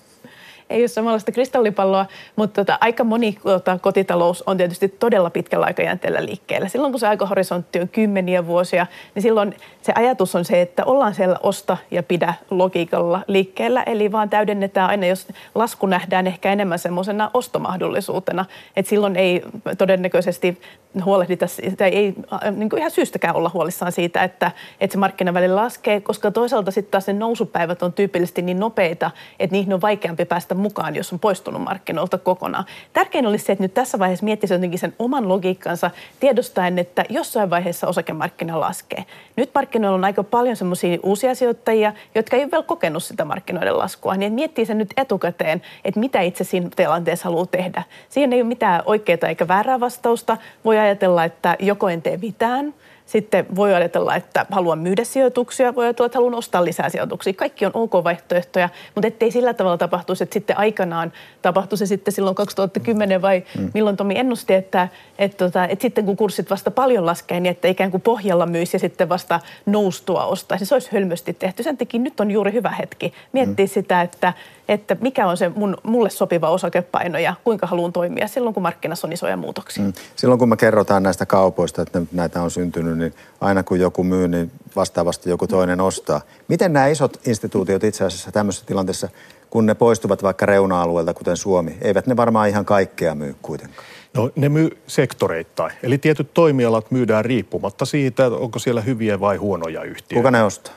Ei 0.69 0.81
ole 0.81 0.87
samanlaista 0.87 1.31
kristallipalloa, 1.31 2.05
mutta 2.35 2.61
tota, 2.61 2.77
aika 2.81 3.03
moni 3.03 3.37
tota, 3.43 3.79
kotitalous 3.81 4.43
on 4.47 4.57
tietysti 4.57 4.87
todella 4.87 5.29
pitkällä 5.29 5.65
aikajänteellä 5.65 6.25
liikkeellä. 6.25 6.67
Silloin 6.67 6.93
kun 6.93 6.99
se 6.99 7.07
aikahorisontti 7.07 7.79
on 7.79 7.89
kymmeniä 7.89 8.47
vuosia, 8.47 8.87
niin 9.15 9.23
silloin 9.23 9.55
se 9.81 9.93
ajatus 9.95 10.35
on 10.35 10.45
se, 10.45 10.61
että 10.61 10.85
ollaan 10.85 11.13
siellä 11.13 11.39
osta 11.43 11.77
ja 11.91 12.03
pidä 12.03 12.33
logiikalla 12.51 13.21
liikkeellä, 13.27 13.83
eli 13.83 14.11
vaan 14.11 14.29
täydennetään 14.29 14.89
aina, 14.89 15.05
jos 15.05 15.27
lasku 15.55 15.85
nähdään 15.85 16.27
ehkä 16.27 16.51
enemmän 16.51 16.79
semmoisena 16.79 17.31
ostomahdollisuutena, 17.33 18.45
että 18.75 18.89
silloin 18.89 19.15
ei 19.15 19.41
todennäköisesti 19.77 20.61
huolehdita, 21.05 21.45
tai 21.77 21.89
ei 21.89 22.13
niin 22.55 22.69
kuin 22.69 22.79
ihan 22.79 22.91
syystäkään 22.91 23.35
olla 23.35 23.51
huolissaan 23.53 23.91
siitä, 23.91 24.23
että, 24.23 24.51
että 24.81 24.93
se 24.93 24.99
markkina 24.99 25.33
välillä 25.33 25.55
laskee, 25.55 26.01
koska 26.01 26.31
toisaalta 26.31 26.71
sitten 26.71 26.91
taas 26.91 27.07
ne 27.07 27.13
nousupäivät 27.13 27.83
on 27.83 27.93
tyypillisesti 27.93 28.41
niin 28.41 28.59
nopeita, 28.59 29.11
että 29.39 29.55
niihin 29.55 29.73
on 29.73 29.81
vaikeampi 29.81 30.25
päästä 30.25 30.55
mukaan, 30.59 30.95
jos 30.95 31.13
on 31.13 31.19
poistunut 31.19 31.61
markkinoilta 31.61 32.17
kokonaan. 32.17 32.65
Tärkein 32.93 33.27
olisi 33.27 33.45
se, 33.45 33.51
että 33.51 33.63
nyt 33.63 33.73
tässä 33.73 33.99
vaiheessa 33.99 34.25
miettisi 34.25 34.53
jotenkin 34.53 34.79
sen 34.79 34.93
oman 34.99 35.29
logiikkansa 35.29 35.91
tiedostaen, 36.19 36.79
että 36.79 37.05
jossain 37.09 37.49
vaiheessa 37.49 37.87
osakemarkkina 37.87 38.59
laskee. 38.59 39.05
Nyt 39.35 39.49
markkinoilla 39.55 39.95
on 39.95 40.05
aika 40.05 40.23
paljon 40.23 40.55
semmoisia 40.55 40.97
uusia 41.03 41.35
sijoittajia, 41.35 41.93
jotka 42.15 42.35
ei 42.35 42.43
ole 42.43 42.51
vielä 42.51 42.63
kokenut 42.63 43.03
sitä 43.03 43.25
markkinoiden 43.25 43.77
laskua, 43.77 44.15
niin 44.15 44.33
miettii 44.33 44.65
sen 44.65 44.77
nyt 44.77 44.93
etukäteen, 44.97 45.61
että 45.85 45.99
mitä 45.99 46.21
itse 46.21 46.43
siinä 46.43 46.69
tilanteessa 46.75 47.23
haluaa 47.23 47.45
tehdä. 47.45 47.83
Siihen 48.09 48.33
ei 48.33 48.41
ole 48.41 48.47
mitään 48.47 48.83
oikeaa 48.85 49.29
eikä 49.29 49.47
väärää 49.47 49.79
vastausta. 49.79 50.37
Voi 50.65 50.77
ajatella, 50.79 51.23
että 51.23 51.55
joko 51.59 51.89
en 51.89 52.01
tee 52.01 52.17
mitään– 52.17 52.73
sitten 53.09 53.45
voi 53.55 53.73
ajatella, 53.73 54.15
että 54.15 54.45
haluan 54.51 54.79
myydä 54.79 55.03
sijoituksia, 55.03 55.75
voi 55.75 55.85
ajatella, 55.85 56.05
että 56.05 56.17
haluan 56.17 56.33
ostaa 56.33 56.65
lisää 56.65 56.89
sijoituksia. 56.89 57.33
Kaikki 57.33 57.65
on 57.65 57.71
ok 57.73 57.93
vaihtoehtoja, 58.03 58.69
mutta 58.95 59.07
ettei 59.07 59.31
sillä 59.31 59.53
tavalla 59.53 59.77
tapahtuisi, 59.77 60.23
että 60.23 60.33
sitten 60.33 60.57
aikanaan 60.57 61.13
tapahtui 61.41 61.77
se 61.77 61.85
sitten 61.85 62.13
silloin 62.13 62.35
2010 62.35 63.21
vai 63.21 63.43
mm. 63.57 63.71
milloin 63.73 63.97
Tomi 63.97 64.17
ennusti, 64.17 64.53
että, 64.53 64.87
että, 65.19 65.37
tota, 65.37 65.63
että, 65.63 65.73
että 65.73 65.81
sitten 65.81 66.05
kun 66.05 66.17
kurssit 66.17 66.49
vasta 66.49 66.71
paljon 66.71 67.05
laskee, 67.05 67.39
niin 67.39 67.51
että 67.51 67.67
ikään 67.67 67.91
kuin 67.91 68.01
pohjalla 68.01 68.45
myisi 68.45 68.75
ja 68.75 68.79
sitten 68.79 69.09
vasta 69.09 69.39
noustua 69.65 70.25
ostaisi. 70.25 70.65
Se 70.65 70.75
olisi 70.75 70.89
hölmösti 70.91 71.33
tehty. 71.33 71.63
Sen 71.63 71.77
takia 71.77 71.99
nyt 71.99 72.19
on 72.19 72.31
juuri 72.31 72.53
hyvä 72.53 72.71
hetki 72.71 73.13
miettiä 73.31 73.65
mm. 73.65 73.69
sitä, 73.69 74.01
että 74.01 74.33
että 74.69 74.97
mikä 75.01 75.27
on 75.27 75.37
se 75.37 75.49
mun, 75.49 75.77
mulle 75.83 76.09
sopiva 76.09 76.49
osakepaino 76.49 77.19
ja 77.19 77.35
kuinka 77.43 77.67
haluan 77.67 77.93
toimia 77.93 78.27
silloin, 78.27 78.53
kun 78.53 78.63
markkinassa 78.63 79.07
on 79.07 79.13
isoja 79.13 79.37
muutoksia. 79.37 79.83
Mm. 79.83 79.93
Silloin, 80.15 80.39
kun 80.39 80.49
me 80.49 80.57
kerrotaan 80.57 81.03
näistä 81.03 81.25
kaupoista, 81.25 81.81
että 81.81 82.01
näitä 82.11 82.41
on 82.41 82.51
syntynyt, 82.51 82.97
niin 82.97 83.13
aina 83.41 83.63
kun 83.63 83.79
joku 83.79 84.03
myy, 84.03 84.27
niin 84.27 84.51
vastaavasti 84.75 85.29
joku 85.29 85.47
toinen 85.47 85.81
ostaa. 85.81 86.21
Miten 86.47 86.73
nämä 86.73 86.87
isot 86.87 87.27
instituutiot 87.27 87.83
itse 87.83 88.05
asiassa 88.05 88.31
tämmöisessä 88.31 88.65
tilanteessa, 88.65 89.09
kun 89.49 89.65
ne 89.65 89.75
poistuvat 89.75 90.23
vaikka 90.23 90.45
reuna-alueelta, 90.45 91.13
kuten 91.13 91.37
Suomi, 91.37 91.77
eivät 91.81 92.07
ne 92.07 92.17
varmaan 92.17 92.49
ihan 92.49 92.65
kaikkea 92.65 93.15
myy 93.15 93.35
kuitenkaan? 93.41 93.85
No 94.13 94.31
ne 94.35 94.49
myy 94.49 94.77
sektoreittain. 94.87 95.71
Eli 95.83 95.97
tietyt 95.97 96.33
toimialat 96.33 96.91
myydään 96.91 97.25
riippumatta 97.25 97.85
siitä, 97.85 98.25
onko 98.25 98.59
siellä 98.59 98.81
hyviä 98.81 99.19
vai 99.19 99.37
huonoja 99.37 99.83
yhtiöitä. 99.83 100.19
Kuka 100.19 100.31
ne 100.31 100.43
ostaa? 100.43 100.73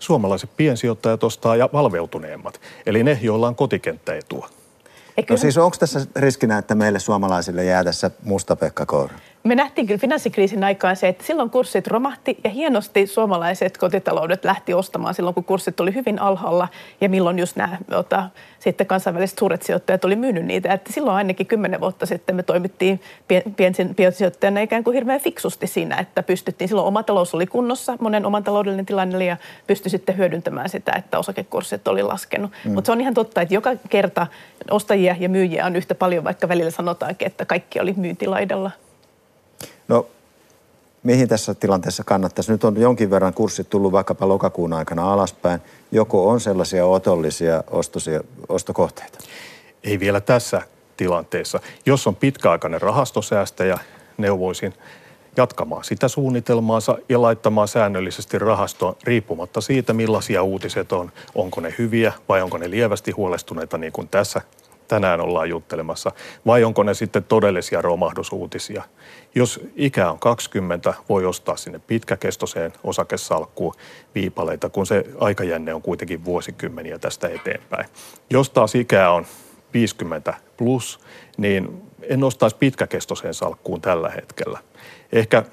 Suomalaiset 0.00 0.50
piensijoittajat 0.56 1.24
ostaa 1.24 1.56
ja 1.56 1.68
valveutuneemmat, 1.72 2.60
eli 2.86 3.04
ne, 3.04 3.18
joilla 3.22 3.48
on 3.48 3.56
kotikenttäetua. 3.56 4.48
No 5.30 5.36
siis 5.36 5.58
onko 5.58 5.76
tässä 5.80 6.00
riskinä, 6.16 6.58
että 6.58 6.74
meille 6.74 6.98
suomalaisille 6.98 7.64
jää 7.64 7.84
tässä 7.84 8.10
musta 8.22 8.56
Pekka 8.56 8.86
Koura? 8.86 9.14
Me 9.44 9.54
nähtiin 9.54 9.86
kyllä 9.86 9.98
finanssikriisin 9.98 10.64
aikaan 10.64 10.96
se, 10.96 11.08
että 11.08 11.24
silloin 11.24 11.50
kurssit 11.50 11.86
romahti 11.86 12.36
ja 12.44 12.50
hienosti 12.50 13.06
suomalaiset 13.06 13.78
kotitaloudet 13.78 14.44
lähti 14.44 14.74
ostamaan 14.74 15.14
silloin, 15.14 15.34
kun 15.34 15.44
kurssit 15.44 15.80
oli 15.80 15.94
hyvin 15.94 16.18
alhaalla 16.18 16.68
ja 17.00 17.08
milloin 17.08 17.38
just 17.38 17.56
nämä 17.56 17.78
ota, 17.90 18.30
sitten 18.58 18.86
kansainväliset 18.86 19.38
suuret 19.38 19.62
sijoittajat 19.62 20.04
oli 20.04 20.16
myynyt 20.16 20.44
niitä. 20.44 20.72
Että 20.72 20.92
silloin 20.92 21.16
ainakin 21.16 21.46
kymmenen 21.46 21.80
vuotta 21.80 22.06
sitten 22.06 22.36
me 22.36 22.42
toimittiin 22.42 23.00
pien, 23.56 23.74
piensijoittajana 23.96 24.60
ikään 24.60 24.84
kuin 24.84 24.94
hirveän 24.94 25.20
fiksusti 25.20 25.66
siinä, 25.66 25.96
että 25.96 26.22
pystyttiin, 26.22 26.68
silloin 26.68 26.88
oma 26.88 27.02
talous 27.02 27.34
oli 27.34 27.46
kunnossa, 27.46 27.96
monen 28.00 28.26
oman 28.26 28.44
taloudellinen 28.44 28.86
tilanne 28.86 29.16
oli 29.16 29.26
ja 29.26 29.36
pystyi 29.66 29.90
sitten 29.90 30.16
hyödyntämään 30.16 30.68
sitä, 30.68 30.92
että 30.92 31.18
osakekurssit 31.18 31.88
oli 31.88 32.02
laskenut. 32.02 32.50
Mm. 32.64 32.72
Mutta 32.72 32.86
se 32.86 32.92
on 32.92 33.00
ihan 33.00 33.14
totta, 33.14 33.40
että 33.40 33.54
joka 33.54 33.70
kerta 33.88 34.26
ostajia 34.70 35.16
ja 35.20 35.28
myyjiä 35.28 35.66
on 35.66 35.76
yhtä 35.76 35.94
paljon, 35.94 36.24
vaikka 36.24 36.48
välillä 36.48 36.70
sanotaankin, 36.70 37.26
että 37.26 37.44
kaikki 37.44 37.80
oli 37.80 37.94
myyntilaidalla. 37.96 38.70
No 39.90 40.06
mihin 41.02 41.28
tässä 41.28 41.54
tilanteessa 41.54 42.04
kannattaisi? 42.04 42.52
Nyt 42.52 42.64
on 42.64 42.80
jonkin 42.80 43.10
verran 43.10 43.34
kurssit 43.34 43.70
tullut 43.70 43.92
vaikkapa 43.92 44.28
lokakuun 44.28 44.72
aikana 44.72 45.12
alaspäin. 45.12 45.60
Joko 45.92 46.28
on 46.28 46.40
sellaisia 46.40 46.86
otollisia 46.86 47.64
ostosia, 47.70 48.20
ostokohteita? 48.48 49.18
Ei 49.84 50.00
vielä 50.00 50.20
tässä 50.20 50.62
tilanteessa. 50.96 51.60
Jos 51.86 52.06
on 52.06 52.16
pitkäaikainen 52.16 52.80
rahastosäästäjä, 52.80 53.78
neuvoisin 54.18 54.74
jatkamaan 55.36 55.84
sitä 55.84 56.08
suunnitelmaansa 56.08 56.98
ja 57.08 57.22
laittamaan 57.22 57.68
säännöllisesti 57.68 58.38
rahastoon 58.38 58.96
riippumatta 59.04 59.60
siitä, 59.60 59.92
millaisia 59.92 60.42
uutiset 60.42 60.92
on. 60.92 61.12
Onko 61.34 61.60
ne 61.60 61.74
hyviä 61.78 62.12
vai 62.28 62.42
onko 62.42 62.58
ne 62.58 62.70
lievästi 62.70 63.10
huolestuneita, 63.10 63.78
niin 63.78 63.92
kuin 63.92 64.08
tässä 64.08 64.40
tänään 64.90 65.20
ollaan 65.20 65.48
juttelemassa, 65.48 66.12
vai 66.46 66.64
onko 66.64 66.82
ne 66.82 66.94
sitten 66.94 67.24
todellisia 67.24 67.82
romahdusuutisia. 67.82 68.82
Jos 69.34 69.60
ikä 69.76 70.10
on 70.10 70.18
20, 70.18 70.94
voi 71.08 71.26
ostaa 71.26 71.56
sinne 71.56 71.80
pitkäkestoiseen 71.86 72.72
osakesalkkuun 72.84 73.74
viipaleita, 74.14 74.68
kun 74.68 74.86
se 74.86 75.04
aikajänne 75.20 75.74
on 75.74 75.82
kuitenkin 75.82 76.24
vuosikymmeniä 76.24 76.98
tästä 76.98 77.28
eteenpäin. 77.28 77.86
Jos 78.30 78.50
taas 78.50 78.74
ikää 78.74 79.12
on 79.12 79.26
50 79.74 80.34
plus, 80.56 81.00
niin 81.36 81.82
en 82.02 82.24
ostaisi 82.24 82.56
pitkäkestoiseen 82.56 83.34
salkkuun 83.34 83.80
tällä 83.80 84.08
hetkellä. 84.08 84.58
Ehkä 85.12 85.44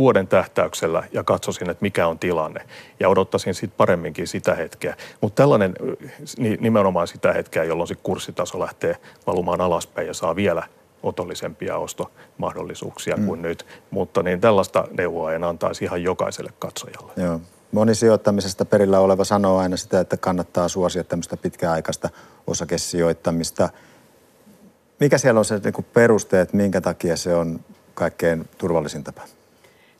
vuoden 0.00 0.28
tähtäyksellä 0.28 1.04
ja 1.12 1.24
katsoisin, 1.24 1.70
että 1.70 1.82
mikä 1.82 2.06
on 2.06 2.18
tilanne. 2.18 2.66
Ja 3.00 3.08
odottaisin 3.08 3.54
sitten 3.54 3.76
paremminkin 3.76 4.26
sitä 4.26 4.54
hetkeä. 4.54 4.96
Mutta 5.20 5.42
tällainen 5.42 5.74
nimenomaan 6.60 7.08
sitä 7.08 7.32
hetkeä, 7.32 7.64
jolloin 7.64 7.88
se 7.88 7.94
kurssitaso 7.94 8.60
lähtee 8.60 8.96
valumaan 9.26 9.60
alaspäin 9.60 10.06
ja 10.06 10.14
saa 10.14 10.36
vielä 10.36 10.62
otollisempia 11.02 11.76
ostomahdollisuuksia 11.76 13.16
mm. 13.16 13.26
kuin 13.26 13.42
nyt. 13.42 13.66
Mutta 13.90 14.22
niin 14.22 14.40
tällaista 14.40 14.88
neuvoa 14.98 15.32
en 15.32 15.44
antaisi 15.44 15.84
ihan 15.84 16.02
jokaiselle 16.02 16.52
katsojalle. 16.58 17.12
Joo. 17.16 17.40
Moni 17.72 17.94
sijoittamisesta 17.94 18.64
perillä 18.64 19.00
oleva 19.00 19.24
sanoo 19.24 19.58
aina 19.58 19.76
sitä, 19.76 20.00
että 20.00 20.16
kannattaa 20.16 20.68
suosia 20.68 21.04
tämmöistä 21.04 21.36
pitkäaikaista 21.36 22.08
osakesijoittamista. 22.46 23.68
Mikä 25.00 25.18
siellä 25.18 25.38
on 25.38 25.44
se 25.44 25.60
niin 25.64 25.86
peruste, 25.92 26.40
että 26.40 26.56
minkä 26.56 26.80
takia 26.80 27.16
se 27.16 27.34
on 27.34 27.60
kaikkein 27.94 28.48
turvallisin 28.58 29.04
tapa? 29.04 29.22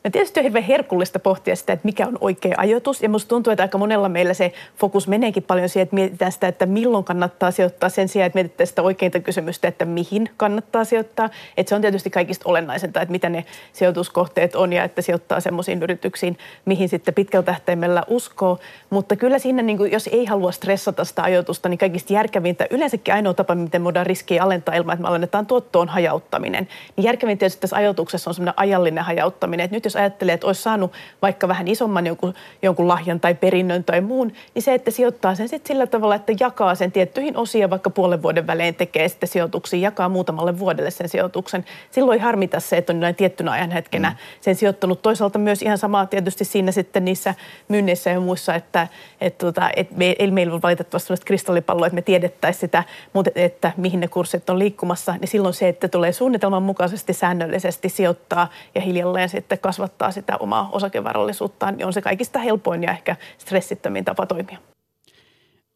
No 0.03 0.09
tietysti 0.11 0.39
on 0.39 0.43
hirveän 0.43 0.65
herkullista 0.65 1.19
pohtia 1.19 1.55
sitä, 1.55 1.73
että 1.73 1.85
mikä 1.85 2.07
on 2.07 2.17
oikea 2.21 2.55
ajoitus. 2.57 3.03
Ja 3.03 3.09
musta 3.09 3.29
tuntuu, 3.29 3.51
että 3.51 3.63
aika 3.63 3.77
monella 3.77 4.09
meillä 4.09 4.33
se 4.33 4.53
fokus 4.77 5.07
meneekin 5.07 5.43
paljon 5.43 5.69
siihen, 5.69 5.83
että 5.83 5.95
mietitään 5.95 6.31
sitä, 6.31 6.47
että 6.47 6.65
milloin 6.65 7.03
kannattaa 7.03 7.51
sijoittaa 7.51 7.89
sen 7.89 8.07
sijaan, 8.07 8.27
että 8.27 8.37
mietitään 8.37 8.67
sitä 8.67 8.81
oikeinta 8.81 9.19
kysymystä, 9.19 9.67
että 9.67 9.85
mihin 9.85 10.29
kannattaa 10.37 10.83
sijoittaa. 10.83 11.29
Että 11.57 11.69
se 11.69 11.75
on 11.75 11.81
tietysti 11.81 12.09
kaikista 12.09 12.49
olennaisinta, 12.49 13.01
että 13.01 13.11
mitä 13.11 13.29
ne 13.29 13.45
sijoituskohteet 13.73 14.55
on 14.55 14.73
ja 14.73 14.83
että 14.83 15.01
sijoittaa 15.01 15.39
semmoisiin 15.39 15.83
yrityksiin, 15.83 16.37
mihin 16.65 16.89
sitten 16.89 17.13
pitkällä 17.13 17.43
tähtäimellä 17.43 18.03
uskoo. 18.07 18.59
Mutta 18.89 19.15
kyllä 19.15 19.39
siinä, 19.39 19.61
niin 19.61 19.77
kuin, 19.77 19.91
jos 19.91 20.07
ei 20.07 20.25
halua 20.25 20.51
stressata 20.51 21.05
sitä 21.05 21.23
ajoitusta, 21.23 21.69
niin 21.69 21.77
kaikista 21.77 22.13
järkevintä, 22.13 22.67
yleensäkin 22.69 23.13
ainoa 23.13 23.33
tapa, 23.33 23.55
miten 23.55 23.83
voidaan 23.83 24.05
riskiä 24.05 24.43
alentaa 24.43 24.75
ilman, 24.75 24.93
että 24.93 25.01
me 25.01 25.09
alennetaan 25.09 25.45
tuottoon 25.45 25.89
hajauttaminen. 25.89 26.67
Niin 26.95 27.05
järkevin 27.05 27.37
tietysti 27.37 27.61
tässä 27.61 27.75
ajoituksessa 27.75 28.29
on 28.29 28.33
semmoinen 28.33 28.53
ajallinen 28.57 29.03
hajauttaminen. 29.03 29.63
Että 29.63 29.75
nyt 29.75 29.90
jos 29.91 29.95
ajattelee, 29.95 30.33
että 30.33 30.47
olisi 30.47 30.61
saanut 30.61 30.91
vaikka 31.21 31.47
vähän 31.47 31.67
isomman 31.67 32.07
jonkun, 32.07 32.33
jonkun 32.61 32.87
lahjan 32.87 33.19
tai 33.19 33.35
perinnön 33.35 33.83
tai 33.83 34.01
muun, 34.01 34.31
niin 34.55 34.63
se, 34.63 34.73
että 34.73 34.91
sijoittaa 34.91 35.35
sen 35.35 35.49
sitten 35.49 35.67
sillä 35.67 35.87
tavalla, 35.87 36.15
että 36.15 36.33
jakaa 36.39 36.75
sen 36.75 36.91
tiettyihin 36.91 37.37
osiin, 37.37 37.69
vaikka 37.69 37.89
puolen 37.89 38.21
vuoden 38.21 38.47
välein 38.47 38.75
tekee 38.75 39.07
sitten 39.07 39.29
sijoituksia, 39.29 39.79
jakaa 39.79 40.09
muutamalle 40.09 40.59
vuodelle 40.59 40.91
sen 40.91 41.09
sijoituksen. 41.09 41.65
Silloin 41.91 42.19
ei 42.19 42.23
harmita 42.23 42.59
se, 42.59 42.77
että 42.77 42.93
on 42.93 42.99
näin 42.99 43.15
tiettynä 43.15 43.51
ajan 43.51 43.71
hetkenä 43.71 44.09
mm. 44.09 44.15
sen 44.41 44.55
sijoittanut. 44.55 45.01
Toisaalta 45.01 45.39
myös 45.39 45.61
ihan 45.61 45.77
samaa 45.77 46.05
tietysti 46.05 46.45
siinä 46.45 46.71
sitten 46.71 47.05
niissä 47.05 47.35
myynneissä 47.67 48.09
ja 48.09 48.19
muissa, 48.19 48.55
että, 48.55 48.87
että, 49.21 49.45
tota, 49.45 49.69
että 49.75 49.95
me, 49.97 50.15
ei 50.19 50.31
meillä 50.31 50.53
ole 50.53 50.61
valitettavasti 50.61 51.07
sellaista 51.07 51.25
kristallipalloa, 51.25 51.87
että 51.87 51.95
me 51.95 52.01
tiedettäisiin 52.01 52.61
sitä, 52.61 52.83
mutta 53.13 53.31
että 53.35 53.71
mihin 53.77 53.99
ne 53.99 54.07
kurssit 54.07 54.49
on 54.49 54.59
liikkumassa, 54.59 55.11
niin 55.11 55.27
silloin 55.27 55.53
se, 55.53 55.67
että 55.67 55.87
tulee 55.87 56.11
suunnitelman 56.11 56.63
mukaisesti 56.63 57.13
säännöllisesti 57.13 57.89
sijoittaa 57.89 58.49
ja 58.75 58.81
hiljalleen 58.81 59.29
sitten 59.29 59.59
kasvattaa 59.59 59.80
kasvattaa 59.81 60.11
sitä 60.11 60.37
omaa 60.37 60.69
osakevarallisuuttaan, 60.71 61.77
niin 61.77 61.85
on 61.85 61.93
se 61.93 62.01
kaikista 62.01 62.39
helpoin 62.39 62.83
ja 62.83 62.91
ehkä 62.91 63.15
stressittömin 63.37 64.05
tapa 64.05 64.25
toimia. 64.25 64.57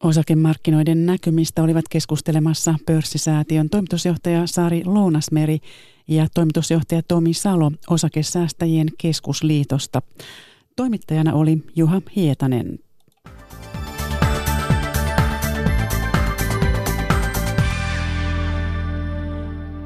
Osakemarkkinoiden 0.02 1.06
näkymistä 1.06 1.62
olivat 1.62 1.84
keskustelemassa 1.90 2.74
pörssisäätiön 2.86 3.70
toimitusjohtaja 3.70 4.46
Saari 4.46 4.82
Lounasmeri 4.84 5.58
ja 6.08 6.26
toimitusjohtaja 6.34 7.02
Tomi 7.08 7.34
Salo 7.34 7.70
Osakesäästäjien 7.90 8.88
keskusliitosta. 8.98 10.02
Toimittajana 10.76 11.34
oli 11.34 11.58
Juha 11.76 12.02
Hietanen. 12.16 12.78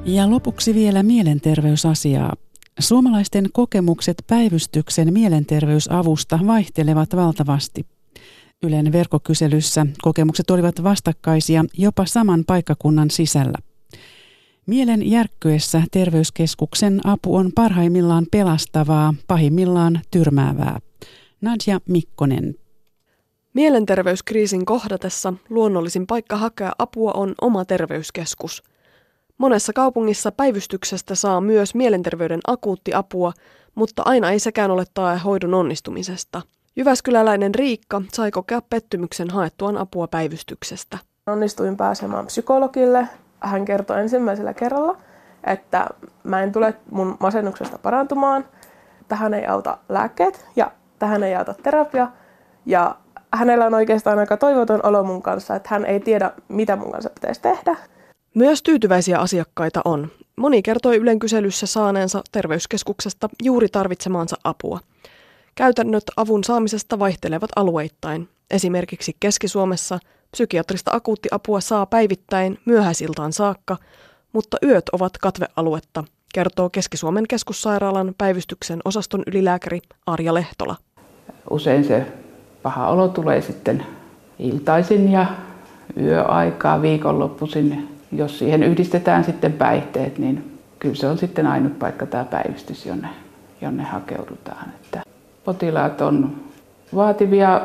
Ja 0.05 0.31
lopuksi 0.31 0.75
vielä 0.75 1.03
mielenterveysasiaa. 1.03 2.50
Suomalaisten 2.81 3.49
kokemukset 3.53 4.25
päivystyksen 4.27 5.13
mielenterveysavusta 5.13 6.39
vaihtelevat 6.47 7.17
valtavasti. 7.17 7.87
Ylen 8.63 8.93
verkkokyselyssä 8.93 9.87
kokemukset 10.03 10.51
olivat 10.51 10.83
vastakkaisia 10.83 11.65
jopa 11.79 12.07
saman 12.07 12.45
paikkakunnan 12.47 13.11
sisällä. 13.11 13.59
Mielen 14.67 15.11
järkkyessä 15.11 15.83
terveyskeskuksen 15.91 17.01
apu 17.05 17.37
on 17.37 17.53
parhaimmillaan 17.55 18.27
pelastavaa, 18.31 19.15
pahimmillaan 19.27 20.01
tyrmäävää. 20.11 20.79
Nadja 21.41 21.81
Mikkonen. 21.89 22.55
Mielenterveyskriisin 23.55 24.65
kohdatessa 24.65 25.35
luonnollisin 25.49 26.07
paikka 26.07 26.37
hakea 26.37 26.73
apua 26.79 27.13
on 27.13 27.35
oma 27.41 27.65
terveyskeskus. 27.65 28.63
Monessa 29.41 29.73
kaupungissa 29.73 30.33
päivystyksestä 30.33 31.15
saa 31.15 31.41
myös 31.41 31.75
mielenterveyden 31.75 32.41
akuuttiapua, 32.47 33.33
mutta 33.75 34.03
aina 34.05 34.31
ei 34.31 34.39
sekään 34.39 34.71
ole 34.71 34.85
tae 34.95 35.19
hoidon 35.19 35.55
onnistumisesta. 35.55 36.43
Jyväskyläläinen 36.77 37.55
Riikka 37.55 38.03
sai 38.13 38.31
kokea 38.31 38.63
pettymyksen 38.71 39.31
haettuaan 39.31 39.77
apua 39.77 40.09
päivystyksestä. 40.09 40.99
Onnistuin 41.27 41.77
pääsemään 41.77 42.27
psykologille. 42.27 43.09
Hän 43.41 43.65
kertoi 43.65 44.01
ensimmäisellä 44.01 44.55
kerralla, 44.55 44.97
että 45.45 45.87
mä 46.25 46.43
en 46.43 46.53
tule 46.53 46.75
mun 46.91 47.17
masennuksesta 47.21 47.79
parantumaan. 47.79 48.45
Tähän 49.09 49.35
ei 49.35 49.47
auta 49.47 49.79
lääkkeet 49.89 50.47
ja 50.57 50.71
tähän 50.99 51.23
ei 51.23 51.35
auta 51.35 51.55
terapia. 51.63 52.09
Ja 52.67 52.97
hänellä 53.33 53.67
on 53.67 53.75
oikeastaan 53.75 54.19
aika 54.19 54.37
toivoton 54.37 54.81
olo 54.87 55.05
mun 55.05 55.23
kanssa, 55.23 55.55
että 55.55 55.69
hän 55.73 55.85
ei 55.85 56.01
tiedä, 56.01 56.31
mitä 56.49 56.77
mun 56.77 56.93
kanssa 56.93 57.11
pitäisi 57.11 57.41
tehdä. 57.41 57.77
Myös 58.35 58.63
tyytyväisiä 58.63 59.19
asiakkaita 59.19 59.81
on. 59.85 60.09
Moni 60.37 60.63
kertoi 60.63 60.97
Ylen 60.97 61.19
kyselyssä 61.19 61.67
saaneensa 61.67 62.23
terveyskeskuksesta 62.33 63.29
juuri 63.43 63.69
tarvitsemaansa 63.69 64.37
apua. 64.45 64.81
Käytännöt 65.55 66.05
avun 66.17 66.45
saamisesta 66.45 66.99
vaihtelevat 66.99 67.51
alueittain. 67.57 68.29
Esimerkiksi 68.51 69.17
Keski-Suomessa 69.21 69.99
psykiatrista 70.33 70.91
akuuttiapua 70.95 71.61
saa 71.61 71.87
päivittäin 71.87 72.59
myöhäisiltaan 72.65 73.33
saakka, 73.33 73.77
mutta 74.33 74.57
yöt 74.63 74.89
ovat 74.89 75.19
katvealuetta, 75.19 76.05
kertoo 76.35 76.71
Keski-Suomen 76.71 77.25
keskussairaalan 77.29 78.15
päivystyksen 78.19 78.81
osaston 78.85 79.23
ylilääkäri 79.27 79.81
Arja 80.07 80.35
Lehtola. 80.35 80.77
Usein 81.51 81.85
se 81.85 82.07
paha 82.63 82.89
olo 82.89 83.09
tulee 83.09 83.41
sitten 83.41 83.87
iltaisin 84.39 85.13
ja 85.13 85.27
yöaikaa, 85.97 86.83
viikonloppuisin. 86.83 88.00
Jos 88.13 88.39
siihen 88.39 88.63
yhdistetään 88.63 89.25
sitten 89.25 89.53
päihteet, 89.53 90.19
niin 90.19 90.59
kyllä 90.79 90.95
se 90.95 91.07
on 91.07 91.19
sitten 91.19 91.47
ainut 91.47 91.79
paikka 91.79 92.07
tämä 92.07 92.25
päivystys, 92.25 92.87
jonne, 92.87 93.09
jonne 93.61 93.83
hakeudutaan. 93.83 94.67
Että 94.85 95.03
potilaat 95.45 96.01
on 96.01 96.37
vaativia, 96.95 97.61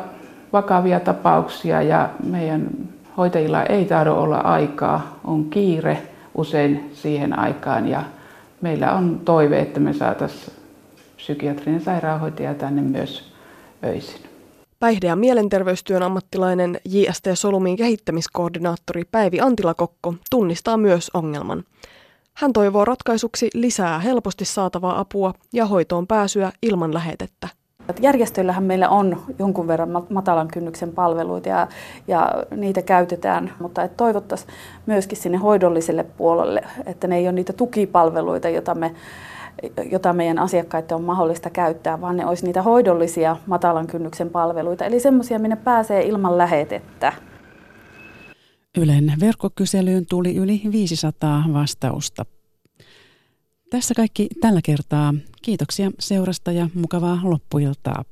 vakavia 0.53 0.99
tapauksia 0.99 1.81
ja 1.81 2.09
meidän 2.23 2.69
hoitajilla 3.17 3.63
ei 3.63 3.85
tahdo 3.85 4.13
olla 4.13 4.37
aikaa, 4.37 5.19
on 5.23 5.49
kiire 5.49 6.01
usein 6.35 6.91
siihen 6.93 7.39
aikaan 7.39 7.87
ja 7.87 8.03
meillä 8.61 8.93
on 8.93 9.21
toive, 9.25 9.59
että 9.59 9.79
me 9.79 9.93
saataisiin 9.93 10.55
psykiatrinen 11.15 11.81
sairaanhoitaja 11.81 12.53
tänne 12.53 12.81
myös 12.81 13.33
öisin. 13.83 14.34
Päihde- 14.85 15.07
ja 15.07 15.15
mielenterveystyön 15.15 16.03
ammattilainen 16.03 16.79
JST 16.85 17.25
Solumin 17.33 17.75
kehittämiskoordinaattori 17.75 19.03
Päivi 19.11 19.39
Antilakokko 19.39 20.13
tunnistaa 20.29 20.77
myös 20.77 21.11
ongelman. 21.13 21.63
Hän 22.33 22.53
toivoo 22.53 22.85
ratkaisuksi 22.85 23.49
lisää 23.53 23.99
helposti 23.99 24.45
saatavaa 24.45 24.99
apua 24.99 25.33
ja 25.53 25.65
hoitoon 25.65 26.07
pääsyä 26.07 26.51
ilman 26.61 26.93
lähetettä. 26.93 27.47
Järjestöillähän 28.01 28.63
meillä 28.63 28.89
on 28.89 29.21
jonkun 29.39 29.67
verran 29.67 30.05
matalan 30.09 30.47
kynnyksen 30.47 30.91
palveluita 30.91 31.49
ja, 31.49 31.67
ja 32.07 32.33
niitä 32.55 32.81
käytetään, 32.81 33.53
mutta 33.59 33.83
et 33.83 33.97
toivottaisiin 33.97 34.49
myöskin 34.85 35.17
sinne 35.17 35.37
hoidolliselle 35.37 36.03
puolelle, 36.03 36.61
että 36.85 37.07
ne 37.07 37.17
ei 37.17 37.25
ole 37.25 37.31
niitä 37.31 37.53
tukipalveluita, 37.53 38.49
joita 38.49 38.75
me 38.75 38.95
jota 39.91 40.13
meidän 40.13 40.39
asiakkaiden 40.39 40.95
on 40.95 41.03
mahdollista 41.03 41.49
käyttää, 41.49 42.01
vaan 42.01 42.17
ne 42.17 42.25
olisi 42.25 42.45
niitä 42.45 42.61
hoidollisia 42.61 43.37
matalan 43.45 43.87
kynnyksen 43.87 44.29
palveluita, 44.29 44.85
eli 44.85 44.99
semmoisia, 44.99 45.39
minne 45.39 45.55
pääsee 45.55 46.05
ilman 46.05 46.37
lähetettä. 46.37 47.13
Ylen 48.77 49.13
verkkokyselyyn 49.19 50.05
tuli 50.09 50.35
yli 50.35 50.61
500 50.71 51.43
vastausta. 51.53 52.25
Tässä 53.69 53.93
kaikki 53.93 54.27
tällä 54.41 54.59
kertaa. 54.65 55.13
Kiitoksia 55.41 55.91
seurasta 55.99 56.51
ja 56.51 56.69
mukavaa 56.73 57.19
loppuiltaa. 57.23 58.03